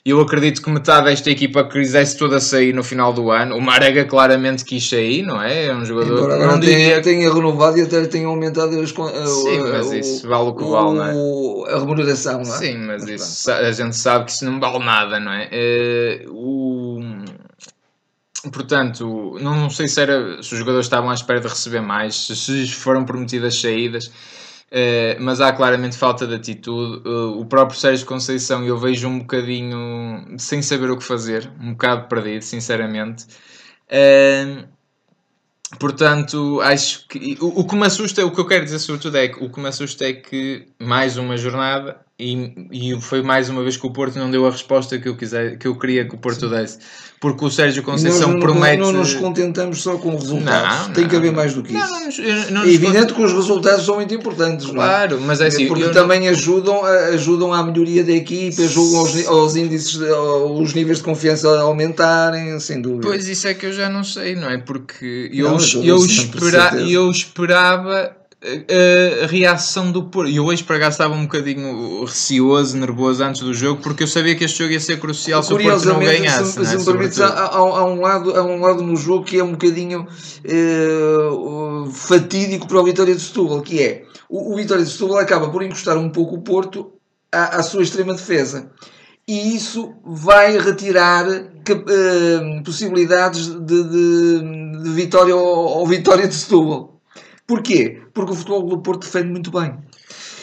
Eu 0.02 0.18
acredito 0.18 0.62
que 0.62 0.70
metade 0.70 1.04
desta 1.06 1.30
equipa 1.30 1.62
quisesse 1.62 2.16
toda 2.16 2.40
sair 2.40 2.72
no 2.72 2.82
final 2.82 3.12
do 3.12 3.30
ano. 3.30 3.54
O 3.56 3.60
Marega 3.60 4.04
claramente 4.06 4.64
quis 4.64 4.88
sair, 4.88 5.20
não 5.22 5.42
é? 5.42 5.66
É 5.66 5.74
um 5.74 5.84
jogador. 5.84 6.14
Embora 6.18 6.36
não 6.38 6.44
agora 6.44 6.60
diria 6.60 7.02
tenha, 7.02 7.02
tenha 7.02 7.34
renovado 7.34 7.76
e 7.78 7.82
até 7.82 8.06
tenha 8.06 8.26
aumentado 8.26 8.80
as, 8.80 8.90
a- 8.98 9.26
Sim, 9.26 9.58
mas 9.70 9.86
o- 9.88 9.94
isso 9.94 10.26
vale 10.26 10.48
o 10.48 10.54
que 10.54 10.64
vale, 10.64 10.96
não 10.96 11.04
é? 11.06 11.12
o- 11.14 11.64
a 11.68 11.78
remuneração, 11.78 12.42
não 12.42 12.54
é? 12.54 12.58
Sim, 12.58 12.78
mas 12.78 13.02
Mas 13.02 13.10
isso 13.10 13.42
sa- 13.42 13.58
a 13.58 13.72
gente 13.72 13.94
sabe 13.94 14.24
que 14.24 14.30
isso 14.32 14.44
não 14.46 14.58
vale 14.58 14.78
nada, 14.82 15.20
não 15.20 15.32
é? 15.32 15.48
Eh, 15.52 16.24
o... 16.28 17.00
Portanto, 18.50 19.36
não, 19.40 19.68
sei 19.68 19.86
se, 19.86 20.00
era, 20.00 20.42
se 20.42 20.52
os 20.54 20.58
jogadores 20.58 20.86
estavam 20.86 21.10
à 21.10 21.14
espera 21.14 21.40
de 21.40 21.46
receber 21.48 21.82
mais, 21.82 22.14
se, 22.26 22.34
se 22.34 22.68
foram 22.72 23.04
prometidas 23.04 23.60
saídas, 23.60 24.10
eh, 24.10 24.39
mas 25.20 25.40
há 25.40 25.52
claramente 25.52 25.96
falta 25.96 26.26
de 26.26 26.34
atitude. 26.34 27.02
Eh, 27.06 27.38
o 27.38 27.44
próprio 27.44 27.78
Sérgio 27.78 28.06
Conceição 28.06 28.64
eu 28.64 28.78
vejo 28.78 29.08
um 29.08 29.18
bocadinho 29.20 30.36
sem 30.38 30.62
saber 30.62 30.90
o 30.90 30.96
que 30.96 31.04
fazer, 31.04 31.50
um 31.60 31.72
bocado 31.72 32.08
perdido, 32.08 32.42
sinceramente. 32.42 33.26
Eh, 33.88 34.64
Portanto, 35.78 36.60
acho 36.62 37.06
que 37.06 37.38
o, 37.40 37.60
o 37.60 37.66
que 37.66 37.76
me 37.76 37.86
assusta, 37.86 38.26
o 38.26 38.32
que 38.32 38.40
eu 38.40 38.46
quero 38.46 38.64
dizer 38.64 38.80
sobretudo 38.80 39.16
é 39.16 39.28
que 39.28 39.44
o 39.44 39.50
que 39.50 39.60
me 39.60 39.68
assusta 39.68 40.04
é 40.04 40.12
que 40.12 40.66
mais 40.80 41.16
uma 41.16 41.36
jornada 41.36 42.04
e, 42.20 42.92
e 42.94 43.00
foi 43.00 43.22
mais 43.22 43.48
uma 43.48 43.62
vez 43.62 43.76
que 43.76 43.86
o 43.86 43.90
Porto 43.90 44.18
não 44.18 44.30
deu 44.30 44.46
a 44.46 44.50
resposta 44.50 44.98
que 44.98 45.08
eu, 45.08 45.16
quiser, 45.16 45.56
que 45.56 45.66
eu 45.66 45.74
queria 45.78 46.04
que 46.06 46.14
o 46.14 46.18
Porto 46.18 46.48
desse. 46.48 46.78
Porque 47.18 47.44
o 47.44 47.50
Sérgio 47.50 47.82
Conceição 47.82 48.32
não, 48.32 48.40
promete. 48.40 48.78
não 48.78 48.92
nos 48.92 49.12
contentamos 49.14 49.82
só 49.82 49.98
com 49.98 50.16
resultados. 50.16 50.86
Não, 50.88 50.94
Tem 50.94 51.04
não. 51.04 51.10
que 51.10 51.16
haver 51.16 51.32
mais 51.32 51.52
do 51.52 51.62
que 51.62 51.74
isso. 51.76 51.86
Não, 51.92 52.00
não 52.00 52.50
não 52.50 52.62
é 52.62 52.72
evidente 52.72 53.12
que 53.12 53.22
os 53.22 53.32
resultados 53.32 53.84
são 53.84 53.96
muito 53.96 54.14
importantes, 54.14 54.66
não 54.66 54.82
é? 54.82 54.86
Claro, 54.86 55.20
mas 55.20 55.40
é 55.40 55.48
assim. 55.48 55.66
porque 55.68 55.84
não- 55.84 55.92
também 55.92 56.28
ajudam, 56.28 56.82
ajudam 56.84 57.52
à 57.52 57.62
melhoria 57.62 58.02
da 58.02 58.12
equipa, 58.12 58.62
ajudam 58.62 59.00
aos, 59.00 59.26
aos 59.26 59.56
índices, 59.56 59.96
os 59.96 60.72
níveis 60.72 60.98
de 60.98 61.04
confiança 61.04 61.48
a 61.58 61.60
aumentarem, 61.60 62.58
sem 62.58 62.80
dúvida. 62.80 63.06
Pois 63.06 63.28
isso 63.28 63.46
é 63.48 63.52
que 63.54 63.66
eu 63.66 63.72
já 63.72 63.88
não 63.90 64.02
sei, 64.02 64.34
não 64.34 64.48
é? 64.50 64.56
Porque 64.56 65.30
eu, 65.32 65.50
Não, 65.50 65.58
eu 65.84 66.04
espera, 66.04 66.80
eu 66.80 67.10
esperava 67.10 68.16
a, 68.42 69.26
reação 69.26 69.92
do 69.92 70.04
Porto. 70.04 70.30
E 70.30 70.36
eu 70.36 70.44
hoje 70.46 70.64
para 70.64 70.78
cá 70.78 70.88
estava 70.88 71.14
um 71.14 71.22
bocadinho 71.22 72.04
receoso, 72.04 72.76
nervoso 72.76 73.22
antes 73.22 73.42
do 73.42 73.52
jogo, 73.52 73.82
porque 73.82 74.02
eu 74.04 74.06
sabia 74.08 74.34
que 74.34 74.44
este 74.44 74.58
jogo 74.58 74.72
ia 74.72 74.80
ser 74.80 74.98
crucial 74.98 75.42
se 75.42 75.52
o 75.52 75.56
Porto 75.72 75.84
não 75.88 76.00
ganhasse. 76.18 76.52
se, 76.52 76.58
é? 76.74 76.78
se 76.78 76.92
me 76.92 77.04
há, 77.22 77.26
há- 77.28 77.56
há 77.56 77.84
um 77.84 78.00
lado, 78.00 78.36
há 78.36 78.42
um 78.42 78.60
lado 78.60 78.82
no 78.82 78.96
jogo 78.96 79.24
que 79.24 79.38
é 79.38 79.44
um 79.44 79.52
bocadinho 79.52 80.06
eh, 80.44 81.90
fatídico 81.92 82.66
para 82.66 82.80
o 82.80 82.84
Vitória 82.84 83.14
de 83.14 83.20
Setúbal, 83.20 83.60
que 83.62 83.82
é 83.82 84.04
o, 84.28 84.52
o 84.52 84.56
Vitória 84.56 84.84
de 84.84 84.90
Setúbal 84.90 85.18
acaba 85.18 85.48
por 85.50 85.62
encostar 85.62 85.96
um 85.96 86.10
pouco 86.10 86.36
o 86.36 86.42
Porto 86.42 86.92
à, 87.32 87.56
à 87.58 87.62
sua 87.62 87.82
extrema 87.82 88.14
defesa. 88.14 88.70
E 89.28 89.54
isso 89.54 89.94
vai 90.04 90.58
retirar 90.58 91.24
cap- 91.64 91.84
eh, 91.88 92.62
possibilidades 92.64 93.46
de, 93.48 93.84
de- 93.84 94.82
de 94.82 94.90
vitória 94.90 95.34
ao, 95.34 95.40
ao 95.78 95.86
Vitória 95.86 96.26
de 96.26 96.34
Setúbal. 96.34 96.99
Porquê? 97.50 98.00
Porque 98.14 98.30
o 98.30 98.34
futebol 98.36 98.62
do 98.62 98.78
Porto 98.78 99.02
defende 99.02 99.28
muito 99.28 99.50
bem. 99.50 99.74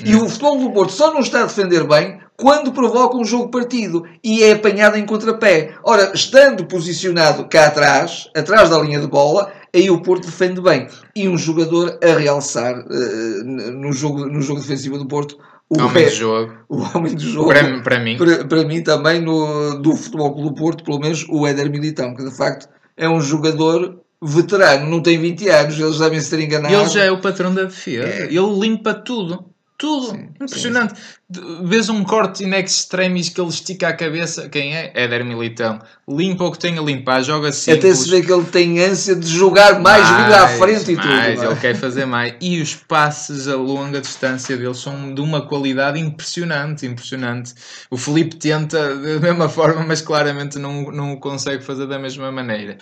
E 0.04 0.14
o 0.14 0.28
futebol 0.28 0.60
do 0.60 0.72
Porto 0.72 0.92
só 0.92 1.14
não 1.14 1.22
está 1.22 1.40
a 1.40 1.46
defender 1.46 1.88
bem 1.88 2.20
quando 2.36 2.74
provoca 2.74 3.16
um 3.16 3.24
jogo 3.24 3.50
partido 3.50 4.04
e 4.22 4.44
é 4.44 4.52
apanhado 4.52 4.98
em 4.98 5.06
contrapé. 5.06 5.74
Ora, 5.86 6.12
estando 6.14 6.66
posicionado 6.66 7.48
cá 7.48 7.68
atrás, 7.68 8.30
atrás 8.36 8.70
da 8.70 8.78
linha 8.80 9.00
de 9.00 9.08
bola, 9.08 9.54
aí 9.74 9.90
o 9.90 10.02
Porto 10.02 10.26
defende 10.26 10.60
bem. 10.60 10.90
E 11.16 11.30
um 11.30 11.38
jogador 11.38 11.98
a 12.04 12.20
realçar 12.20 12.76
eh, 12.76 13.44
no, 13.44 13.94
jogo, 13.94 14.26
no 14.26 14.42
jogo 14.42 14.60
defensivo 14.60 14.98
do 14.98 15.08
Porto, 15.08 15.38
o, 15.70 15.80
Homem 15.82 16.04
de 16.04 16.10
jogo. 16.10 16.54
o 16.68 16.82
homem 16.94 17.16
do 17.16 17.22
jogo. 17.22 17.48
Para, 17.48 17.82
para 17.84 18.00
mim. 18.00 18.18
Para, 18.18 18.44
para 18.44 18.66
mim 18.66 18.84
também, 18.84 19.22
no, 19.22 19.82
do 19.82 19.96
Futebol 19.96 20.34
Clube 20.34 20.50
do 20.50 20.56
Porto, 20.56 20.84
pelo 20.84 21.00
menos 21.00 21.26
o 21.30 21.48
Éder 21.48 21.72
Militão, 21.72 22.14
que 22.14 22.24
de 22.26 22.36
facto 22.36 22.68
é 22.98 23.08
um 23.08 23.22
jogador 23.22 23.98
veterano, 24.22 24.90
não 24.90 25.02
tem 25.02 25.20
20 25.20 25.48
anos, 25.50 25.80
eles 25.80 26.00
devem 26.00 26.20
se 26.20 26.30
ter 26.30 26.44
enganado. 26.44 26.74
Ele 26.74 26.90
já 26.90 27.04
é 27.04 27.12
o 27.12 27.20
patrão 27.22 27.54
da 27.54 27.64
defesa. 27.64 28.08
É. 28.08 28.24
Ele 28.26 28.60
limpa 28.60 28.94
tudo. 28.94 29.46
Tudo. 29.78 30.08
Sim, 30.08 30.30
Impressionante. 30.42 30.94
De- 30.96 31.00
Vês 31.30 31.90
um 31.90 32.06
corte 32.06 32.46
in 32.46 32.54
extremis 32.54 33.28
que 33.28 33.42
ele 33.42 33.50
estica 33.50 33.90
a 33.90 33.94
cabeça. 33.94 34.48
Quem 34.48 34.74
é? 34.74 34.94
Éder 34.96 35.26
Militão. 35.26 35.78
Limpa 36.08 36.46
o 36.46 36.52
que 36.54 36.58
tem 36.58 36.80
a 36.80 36.82
limpar. 36.82 37.22
Joga 37.22 37.52
simples. 37.52 37.84
Até 37.84 37.94
se 37.94 38.10
vê 38.10 38.22
que 38.22 38.32
ele 38.32 38.46
tem 38.46 38.80
ânsia 38.80 39.14
de 39.14 39.28
jogar 39.28 39.82
mais, 39.82 40.08
vir 40.08 40.34
à 40.34 40.48
frente 40.48 40.94
e 40.94 40.96
tudo. 40.96 41.06
mais, 41.06 41.44
ele 41.44 41.56
quer 41.58 41.76
fazer 41.76 42.06
mais. 42.06 42.34
E 42.40 42.62
os 42.62 42.76
passes 42.76 43.50
a 43.50 43.58
longa 43.58 44.00
distância 44.00 44.56
dele 44.56 44.74
são 44.74 45.14
de 45.14 45.20
uma 45.20 45.42
qualidade 45.42 46.00
impressionante, 46.00 46.86
impressionante. 46.86 47.54
O 47.92 47.98
Felipe 47.98 48.38
tenta 48.38 48.96
da 48.96 49.20
mesma 49.20 49.50
forma, 49.50 49.84
mas 49.86 50.00
claramente 50.02 50.58
não, 50.58 50.84
não 50.94 51.12
o 51.12 51.20
consegue 51.20 51.62
fazer 51.62 51.88
da 51.88 52.00
mesma 52.00 52.32
maneira. 52.32 52.78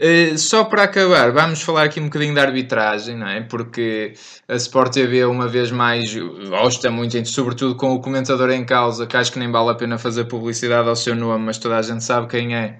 Eh, 0.00 0.38
só 0.38 0.64
para 0.64 0.84
acabar, 0.84 1.30
vamos 1.30 1.60
falar 1.60 1.82
aqui 1.82 2.00
um 2.00 2.04
bocadinho 2.04 2.34
da 2.34 2.40
arbitragem, 2.40 3.18
não 3.18 3.28
é? 3.28 3.42
Porque 3.42 4.14
a 4.48 4.54
Sport 4.54 4.94
TV 4.94 5.26
uma 5.26 5.46
vez 5.46 5.70
mais 5.70 6.14
gosta 6.48 6.90
muito, 6.90 7.22
sobretudo 7.28 7.81
com 7.82 7.94
o 7.94 8.00
comentador 8.00 8.48
em 8.50 8.64
causa, 8.64 9.08
que 9.08 9.16
acho 9.16 9.32
que 9.32 9.40
nem 9.40 9.50
vale 9.50 9.70
a 9.70 9.74
pena 9.74 9.98
fazer 9.98 10.26
publicidade 10.26 10.88
ao 10.88 10.94
seu 10.94 11.16
nome, 11.16 11.46
mas 11.46 11.58
toda 11.58 11.76
a 11.76 11.82
gente 11.82 12.04
sabe 12.04 12.28
quem 12.28 12.54
é. 12.54 12.78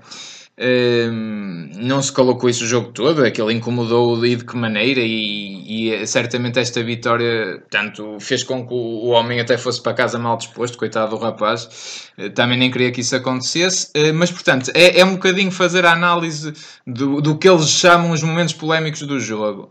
Hum, 0.56 1.70
não 1.74 2.00
se 2.00 2.12
colocou 2.12 2.48
isso 2.48 2.62
o 2.62 2.68
jogo 2.68 2.92
todo, 2.92 3.24
aquilo 3.24 3.50
incomodou 3.50 4.24
e 4.24 4.36
de 4.36 4.44
que 4.44 4.56
maneira, 4.56 5.00
e, 5.00 5.90
e, 5.90 6.06
certamente 6.06 6.60
esta 6.60 6.84
vitória 6.84 7.60
tanto 7.68 8.16
fez 8.20 8.44
com 8.44 8.64
que 8.64 8.72
o, 8.72 8.76
o 8.76 9.08
homem 9.08 9.40
até 9.40 9.58
fosse 9.58 9.82
para 9.82 9.92
casa 9.92 10.20
mal 10.20 10.36
disposto, 10.36 10.78
coitado 10.78 11.16
do 11.16 11.20
rapaz, 11.20 12.10
Eh, 12.18 12.28
também 12.28 12.58
nem 12.58 12.70
queria 12.70 12.92
que 12.92 13.00
isso 13.00 13.16
acontecesse, 13.16 13.90
Eh, 13.94 14.12
mas 14.12 14.30
portanto 14.30 14.70
é, 14.74 15.00
é 15.00 15.04
um 15.04 15.14
bocadinho 15.14 15.50
fazer 15.50 15.84
a 15.84 15.92
análise 15.92 16.52
do, 16.86 17.20
do 17.20 17.36
que 17.38 17.48
eles 17.48 17.68
chamam 17.68 18.12
os 18.12 18.22
momentos 18.22 18.54
polémicos 18.54 19.02
do 19.02 19.18
jogo. 19.18 19.70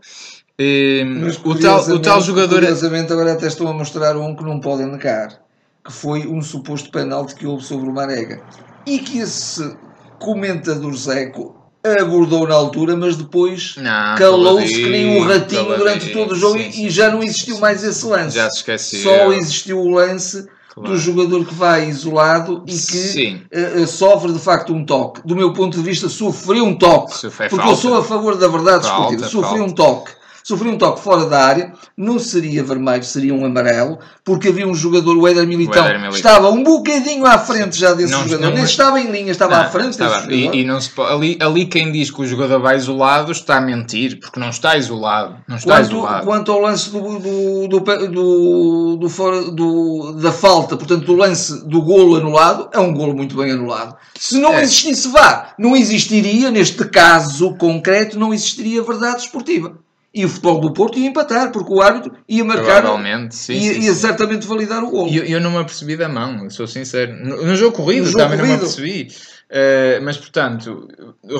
Mas, 1.20 1.38
o, 1.44 1.54
tal, 1.58 1.80
o 1.90 1.98
tal 1.98 2.20
jogador. 2.20 2.60
Curiosamente, 2.60 3.12
agora 3.12 3.32
até 3.32 3.46
estou 3.46 3.66
a 3.68 3.72
mostrar 3.72 4.16
um 4.16 4.34
que 4.36 4.44
não 4.44 4.60
podem 4.60 4.86
negar, 4.86 5.40
que 5.84 5.92
foi 5.92 6.26
um 6.26 6.42
suposto 6.42 6.90
penalti 6.90 7.34
que 7.34 7.46
houve 7.46 7.64
sobre 7.64 7.88
o 7.88 7.92
Marega. 7.92 8.40
E 8.86 8.98
que 8.98 9.18
esse 9.18 9.74
comentador 10.18 10.94
Zeco 10.94 11.56
abordou 12.00 12.46
na 12.46 12.54
altura, 12.54 12.96
mas 12.96 13.16
depois 13.16 13.74
calou-se 14.16 14.72
que 14.72 14.88
nem 14.88 15.16
um 15.20 15.22
caladinho, 15.26 15.62
ratinho 15.64 15.76
durante 15.78 16.10
todo 16.12 16.32
o 16.32 16.36
jogo 16.36 16.58
sim, 16.58 16.68
e- 16.68 16.72
sim, 16.72 16.86
e 16.86 16.90
já 16.90 17.10
não 17.10 17.22
existiu 17.22 17.58
mais 17.58 17.82
esse 17.82 18.06
lance. 18.06 18.36
Já 18.36 18.48
se 18.50 18.58
esqueceu. 18.58 19.02
Só 19.02 19.32
existiu 19.32 19.80
o 19.80 19.88
lance 19.90 20.46
Claro. 20.74 20.90
do 20.90 20.96
jogador 20.98 21.44
que 21.44 21.52
vai 21.54 21.86
isolado 21.88 22.64
e 22.66 22.72
que 22.74 23.42
eh, 23.50 23.84
sofre 23.86 24.32
de 24.32 24.38
facto 24.38 24.72
um 24.72 24.86
toque. 24.86 25.20
Do 25.22 25.36
meu 25.36 25.52
ponto 25.52 25.76
de 25.76 25.82
vista, 25.82 26.08
sofreu 26.08 26.64
um 26.64 26.74
toque. 26.74 27.14
Sofre- 27.14 27.44
é 27.44 27.48
porque 27.50 27.62
falta. 27.66 27.78
eu 27.78 27.90
sou 27.90 27.98
a 27.98 28.02
favor 28.02 28.36
da 28.38 28.48
verdade 28.48 28.86
Falta. 28.86 29.28
Sofreu 29.28 29.64
um 29.64 29.70
toque. 29.70 30.12
Sofreu 30.42 30.72
um 30.72 30.78
toque 30.78 31.00
fora 31.00 31.26
da 31.26 31.44
área, 31.44 31.72
não 31.96 32.18
seria 32.18 32.62
vermelho, 32.64 33.04
seria 33.04 33.34
um 33.34 33.44
amarelo, 33.44 33.98
porque 34.24 34.48
havia 34.48 34.66
um 34.66 34.74
jogador, 34.74 35.16
o 35.16 35.26
Éder 35.28 35.46
Militão, 35.46 35.82
O 35.82 35.86
Éder 35.86 35.98
Militão. 36.00 36.16
estava 36.16 36.50
um 36.50 36.62
bocadinho 36.62 37.26
à 37.26 37.38
frente 37.38 37.78
já 37.78 37.92
desse 37.94 38.12
Não- 38.12 38.22
jogador, 38.24 38.46
não- 38.46 38.54
nem 38.54 38.64
estava 38.64 39.00
em 39.00 39.10
linha, 39.10 39.30
estava 39.32 39.56
à 39.56 39.68
frente 39.70 39.90
estava- 39.90 40.20
desse 40.22 40.30
jogador. 40.36 40.54
e, 40.56 40.60
e 40.60 40.64
não 40.64 40.80
se 40.80 40.90
ali, 41.00 41.38
ali 41.40 41.66
quem 41.66 41.90
diz 41.92 42.10
que 42.10 42.20
o 42.22 42.26
jogador 42.26 42.60
vai 42.60 42.76
isolado 42.76 43.32
está 43.32 43.56
a 43.58 43.60
mentir, 43.60 44.18
porque 44.20 44.38
não 44.40 44.50
está 44.50 44.76
isolado. 44.76 45.36
Não 45.48 45.56
está 45.56 45.74
Quanto, 45.76 45.86
isolado. 45.90 46.26
quanto 46.26 46.52
ao 46.52 46.60
lance 46.60 46.90
do, 46.90 47.00
do, 47.18 47.68
do, 47.68 48.08
do, 48.08 48.96
do 48.96 49.08
fora- 49.08 49.50
do- 49.50 50.12
da 50.20 50.32
falta, 50.32 50.76
portanto, 50.76 51.04
do 51.04 51.14
lance 51.14 51.66
do 51.66 51.82
golo 51.82 52.16
anulado, 52.16 52.68
é 52.72 52.78
um 52.78 52.92
golo 52.92 53.14
muito 53.14 53.36
bem 53.36 53.50
anulado. 53.52 53.96
Se 54.18 54.38
não 54.38 54.52
É. 54.54 54.62
existisse 54.62 55.08
VAR, 55.08 55.54
não 55.58 55.76
existiria, 55.76 56.50
neste 56.50 56.84
caso 56.84 57.54
concreto, 57.56 58.18
não 58.18 58.32
existiria 58.32 58.82
verdade 58.82 59.22
esportiva. 59.22 59.74
E 60.14 60.24
o 60.26 60.28
futebol 60.28 60.60
do 60.60 60.72
Porto 60.74 60.98
ia 60.98 61.08
empatar, 61.08 61.50
porque 61.52 61.72
o 61.72 61.80
árbitro 61.80 62.12
ia 62.28 62.44
marcar, 62.44 62.82
Provavelmente, 62.82 63.34
sim. 63.34 63.54
ia, 63.54 63.74
sim, 63.74 63.80
ia 63.80 63.94
sim. 63.94 64.00
certamente 64.00 64.46
validar 64.46 64.84
o 64.84 64.90
golo. 64.90 65.08
E 65.08 65.16
Eu, 65.16 65.24
eu 65.24 65.40
não 65.40 65.50
me 65.52 65.58
apercebi 65.58 65.96
da 65.96 66.08
mão, 66.08 66.50
sou 66.50 66.66
sincero. 66.66 67.14
No, 67.14 67.44
no 67.46 67.56
jogo 67.56 67.76
corrido 67.76 68.04
No 68.04 68.10
jogo 68.10 68.18
também 68.18 68.36
não 68.38 68.44
me 68.44 68.50
corrido. 68.58 68.70
apercebi. 68.70 69.08
Eh, 69.48 70.00
mas, 70.02 70.16
portanto, 70.18 70.88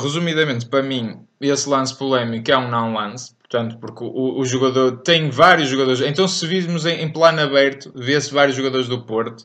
resumidamente, 0.03 0.67
para 0.67 0.83
mim, 0.83 1.19
esse 1.41 1.69
lance 1.69 1.95
polémico 1.97 2.51
é 2.51 2.57
um 2.57 2.69
não 2.71 2.93
lance. 2.95 3.33
Portanto, 3.49 3.77
porque 3.79 4.03
o, 4.05 4.39
o 4.41 4.45
jogador 4.47 5.03
tem 5.03 5.29
vários 5.29 5.69
jogadores. 5.69 6.01
Então, 6.01 6.27
se 6.27 6.47
virmos 6.47 6.87
em, 6.87 7.03
em 7.03 7.13
plano 7.13 7.41
aberto, 7.43 7.93
vê-se 7.95 8.33
vários 8.33 8.57
jogadores 8.57 8.89
do 8.89 9.03
Porto 9.05 9.45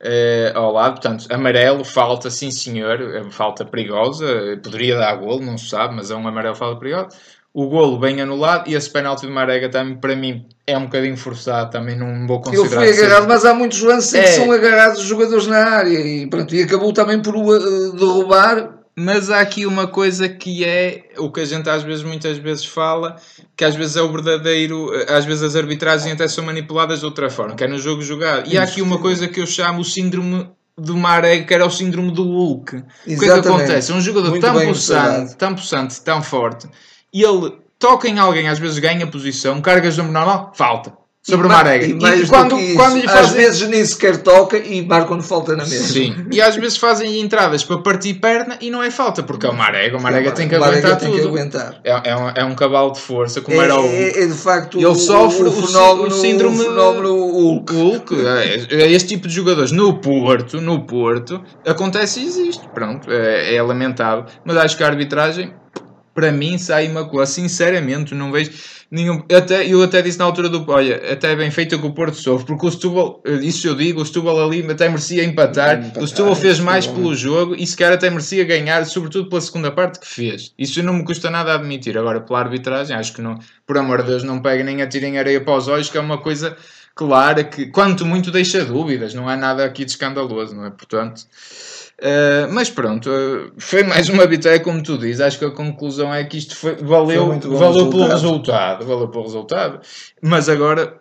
eh, 0.00 0.52
ao 0.54 0.72
lado. 0.72 0.92
Portanto, 1.00 1.26
amarelo, 1.30 1.84
falta, 1.84 2.30
sim 2.30 2.50
senhor, 2.52 3.00
é 3.00 3.24
falta 3.30 3.64
perigosa. 3.64 4.26
Poderia 4.62 4.96
dar 4.96 5.16
golo, 5.16 5.44
não 5.44 5.58
se 5.58 5.68
sabe, 5.68 5.96
mas 5.96 6.10
é 6.10 6.14
um 6.14 6.26
amarelo, 6.28 6.54
falta 6.54 6.78
perigosa. 6.78 7.08
O 7.54 7.66
golo 7.66 7.98
bem 7.98 8.20
anulado 8.20 8.68
e 8.70 8.74
esse 8.74 8.90
penalti 8.90 9.22
de 9.26 9.32
Marega 9.32 9.68
também, 9.68 9.96
para 9.96 10.14
mim, 10.14 10.46
é 10.66 10.76
um 10.76 10.84
bocadinho 10.84 11.16
forçado. 11.16 11.70
Também 11.70 11.96
não 11.98 12.26
vou 12.26 12.36
Ele 12.46 12.56
considerar 12.56 12.68
foi 12.82 12.86
que 12.88 12.94
seja- 12.94 13.06
agarrado, 13.06 13.28
mas 13.28 13.44
há 13.44 13.54
muitos 13.54 13.80
lances 13.82 14.14
em 14.14 14.22
que 14.22 14.28
É. 14.28 14.32
são 14.32 14.52
agarrados 14.52 15.00
os 15.00 15.06
jogadores 15.06 15.46
na 15.46 15.58
área 15.58 15.98
e, 15.98 16.26
pronto, 16.28 16.54
e 16.54 16.62
acabou 16.62 16.92
também 16.92 17.20
por 17.20 17.34
o 17.34 17.54
eh, 17.56 17.96
derrubar. 17.96 18.74
Mas 19.00 19.30
há 19.30 19.38
aqui 19.40 19.64
uma 19.64 19.86
coisa 19.86 20.28
que 20.28 20.64
é 20.64 21.04
o 21.18 21.30
que 21.30 21.40
a 21.40 21.44
gente 21.44 21.70
às 21.70 21.84
vezes, 21.84 22.02
muitas 22.02 22.36
vezes 22.36 22.64
fala, 22.64 23.14
que 23.56 23.64
às 23.64 23.74
vezes 23.76 23.96
é 23.96 24.02
o 24.02 24.10
verdadeiro, 24.10 24.90
às 25.08 25.24
vezes 25.24 25.42
as 25.44 25.54
arbitragens 25.54 26.12
até 26.12 26.26
são 26.26 26.44
manipuladas 26.44 26.98
de 26.98 27.04
outra 27.04 27.30
forma, 27.30 27.54
que 27.54 27.62
é 27.62 27.68
no 27.68 27.78
jogo 27.78 28.02
jogado. 28.02 28.48
E 28.52 28.58
há 28.58 28.64
aqui 28.64 28.82
uma 28.82 28.98
coisa 28.98 29.28
que 29.28 29.40
eu 29.40 29.46
chamo 29.46 29.80
o 29.82 29.84
síndrome 29.84 30.48
do 30.76 30.96
Maré, 30.96 31.42
que 31.42 31.54
era 31.54 31.64
o 31.64 31.70
síndrome 31.70 32.10
do 32.10 32.24
Hulk. 32.24 32.76
O 32.76 32.80
que 32.80 33.12
é 33.12 33.16
que 33.18 33.24
Exatamente. 33.24 33.48
acontece? 33.62 33.92
Um 33.92 34.00
jogador 34.00 34.30
Muito 34.30 34.42
tão 34.42 34.54
possante, 34.66 35.36
tão 35.36 35.54
possante, 35.54 36.00
tão 36.02 36.20
forte, 36.22 36.68
e 37.12 37.22
ele 37.22 37.52
toca 37.78 38.08
em 38.08 38.18
alguém, 38.18 38.48
às 38.48 38.58
vezes 38.58 38.78
ganha 38.78 39.06
posição, 39.06 39.60
cargas 39.60 39.96
no 39.96 40.04
normal, 40.10 40.52
falta. 40.54 40.92
Sobre 41.20 41.46
o. 41.46 41.50
E, 41.50 41.94
mais 41.94 42.20
E 42.20 42.22
do 42.22 42.28
quando, 42.28 42.56
que 42.56 42.62
isso, 42.62 42.76
quando 42.76 42.96
lhe 43.00 43.06
às 43.06 43.12
fazem 43.12 43.36
vezes 43.36 43.68
nem 43.68 43.84
sequer 43.84 44.16
toca 44.22 44.56
e 44.56 44.80
marcam 44.86 45.20
falta 45.20 45.54
na 45.54 45.64
mesa. 45.64 45.92
Sim, 45.92 46.14
e 46.30 46.40
às 46.40 46.56
vezes 46.56 46.78
fazem 46.78 47.20
entradas 47.20 47.62
para 47.62 47.76
partir 47.78 48.14
perna 48.14 48.56
e 48.62 48.70
não 48.70 48.82
é 48.82 48.90
falta, 48.90 49.22
porque 49.22 49.44
é 49.44 49.50
o 49.50 49.52
Marega, 49.54 49.98
o 49.98 50.00
Marega 50.00 50.30
tem 50.32 50.48
que 50.48 50.56
O 50.56 50.60
Marega 50.60 50.78
aguentar 50.78 50.98
tem 51.00 51.10
que 51.10 51.16
tudo. 51.18 51.28
aguentar. 51.28 51.80
É, 51.84 52.10
é, 52.10 52.16
um, 52.16 52.28
é 52.30 52.44
um 52.46 52.54
cavalo 52.54 52.92
de 52.92 53.00
força, 53.00 53.42
como 53.42 53.60
É, 53.60 53.64
era 53.64 53.78
o 53.78 53.84
é- 53.84 54.22
é 54.22 54.26
de 54.26 54.32
facto 54.32 54.78
Ele 54.78 54.86
o, 54.86 54.94
sofre 54.94 55.42
o, 55.42 55.48
o 55.48 55.52
sí- 55.52 55.66
fenómeno, 55.66 56.06
o 56.08 56.10
síndrome- 56.12 56.60
o 56.60 56.64
fenómeno 56.64 57.14
Hulk. 57.26 57.72
Hulk. 57.74 58.14
É, 58.26 58.82
é 58.84 58.90
este 58.92 59.08
tipo 59.08 59.28
de 59.28 59.34
jogadores 59.34 59.70
no 59.72 59.98
Porto, 59.98 60.62
no 60.62 60.86
Porto, 60.86 61.42
acontece 61.66 62.20
e 62.20 62.26
existe. 62.26 62.66
Pronto, 62.72 63.10
é, 63.12 63.54
é 63.54 63.60
lamentável. 63.62 64.24
Mas 64.46 64.56
acho 64.56 64.76
que 64.78 64.82
a 64.84 64.86
arbitragem, 64.86 65.52
para 66.18 66.32
mim, 66.32 66.58
sai 66.58 66.86
imaculada. 66.86 67.30
Sinceramente, 67.30 68.12
não 68.12 68.32
vejo 68.32 68.50
nenhum. 68.90 69.22
eu 69.28 69.38
Até, 69.38 69.64
eu 69.64 69.80
até 69.80 70.02
disse 70.02 70.18
na 70.18 70.24
altura 70.24 70.48
do. 70.48 70.68
Olha, 70.68 71.12
até 71.12 71.30
é 71.30 71.36
bem 71.36 71.48
feito 71.48 71.78
que 71.78 71.86
o 71.86 71.92
Porto 71.92 72.16
sofre, 72.16 72.44
porque 72.44 72.66
o 72.66 72.70
Setúbal, 72.72 73.22
isso 73.40 73.68
eu 73.68 73.76
digo, 73.76 74.02
o 74.02 74.04
Setúbal 74.04 74.44
ali 74.44 74.68
até 74.68 74.88
merecia 74.88 75.22
empatar. 75.22 75.78
Empatar, 75.78 76.02
o 76.02 76.08
Setúbal 76.08 76.34
fez 76.34 76.58
mais 76.58 76.86
Setúbal. 76.86 77.04
pelo 77.04 77.14
jogo 77.14 77.54
e 77.54 77.64
sequer 77.64 77.92
até 77.92 78.10
merecia 78.10 78.44
ganhar, 78.44 78.84
sobretudo 78.84 79.28
pela 79.28 79.40
segunda 79.40 79.70
parte 79.70 80.00
que 80.00 80.08
fez. 80.08 80.52
Isso 80.58 80.82
não 80.82 80.94
me 80.94 81.04
custa 81.04 81.30
nada 81.30 81.52
a 81.52 81.54
admitir. 81.54 81.96
Agora, 81.96 82.20
pela 82.20 82.40
arbitragem, 82.40 82.96
acho 82.96 83.12
que 83.12 83.22
não, 83.22 83.38
por 83.64 83.78
amor 83.78 84.02
de 84.02 84.08
Deus, 84.08 84.24
não 84.24 84.42
peguem 84.42 84.64
nem 84.64 84.82
atirem 84.82 85.20
areia 85.20 85.40
para 85.40 85.54
os 85.54 85.68
olhos, 85.68 85.88
que 85.88 85.98
é 85.98 86.00
uma 86.00 86.18
coisa 86.18 86.56
clara 86.96 87.44
que, 87.44 87.66
quanto 87.66 88.04
muito, 88.04 88.32
deixa 88.32 88.64
dúvidas. 88.64 89.14
Não 89.14 89.28
há 89.28 89.36
nada 89.36 89.64
aqui 89.64 89.84
de 89.84 89.92
escandaloso, 89.92 90.56
não 90.56 90.66
é? 90.66 90.70
Portanto. 90.70 91.22
Eh, 92.00 92.46
mas 92.50 92.70
pronto, 92.70 93.10
eh, 93.10 93.50
foi 93.58 93.82
mais 93.82 94.08
uma 94.08 94.26
vitória, 94.26 94.60
como 94.60 94.82
tu 94.82 94.96
dizes. 94.98 95.20
Acho 95.20 95.38
que 95.38 95.44
a 95.44 95.50
conclusão 95.50 96.12
é 96.14 96.24
que 96.24 96.38
isto 96.38 96.56
foi, 96.56 96.76
valeu, 96.76 97.40
Foi 97.40 97.50
valeu 97.56 97.90
pelo 97.90 98.02
resultado. 98.04 98.12
resultado. 98.12 98.86
Valeu 98.86 99.08
pelo 99.08 99.24
resultado. 99.24 99.80
Mas 100.22 100.48
agora 100.48 101.00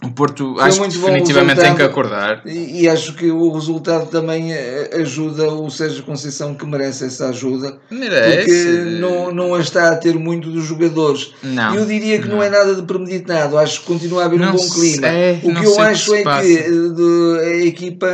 o 0.00 0.10
Porto 0.12 0.54
Foi 0.54 0.62
acho 0.62 0.80
que 0.82 0.88
definitivamente 0.88 1.60
tem 1.60 1.74
que 1.74 1.82
acordar. 1.82 2.42
E, 2.46 2.82
e 2.82 2.88
acho 2.88 3.14
que 3.14 3.30
o 3.32 3.50
resultado 3.50 4.06
também 4.08 4.52
eh, 4.52 4.90
ajuda 5.00 5.48
o 5.52 5.68
Sérgio 5.70 6.04
Conceição, 6.04 6.54
que 6.54 6.64
merece 6.64 7.04
essa 7.06 7.30
ajuda, 7.30 7.78
Merece. 7.90 8.36
porque 8.36 8.90
não, 9.00 9.32
não 9.32 9.54
a 9.56 9.60
está 9.60 9.90
a 9.90 9.96
ter 9.96 10.14
muito 10.14 10.50
dos 10.52 10.64
jogadores. 10.66 11.34
Não, 11.42 11.74
eu 11.74 11.84
diria 11.84 12.20
que 12.20 12.28
não. 12.28 12.36
não. 12.36 12.42
é 12.44 12.48
nada 12.48 12.76
de 12.76 12.82
premeditado, 12.82 13.58
acho 13.58 13.80
que 13.80 13.86
continua 13.86 14.22
a 14.22 14.26
haver 14.26 14.38
Não 14.38 14.50
um 14.50 14.56
bom 14.56 14.68
clima. 14.70 15.08
sei, 15.08 15.40
o 15.42 15.50
não 15.52 15.60
que 15.62 15.66
eu 15.66 15.72
o 15.72 15.74
que 15.74 15.80
acho 15.80 16.10
se 16.10 16.16
é 16.16 16.22
passa. 16.22 16.46
que 16.46 16.56
eh, 16.58 16.70
de- 16.70 17.40
a 17.40 17.66
equipa 17.66 18.06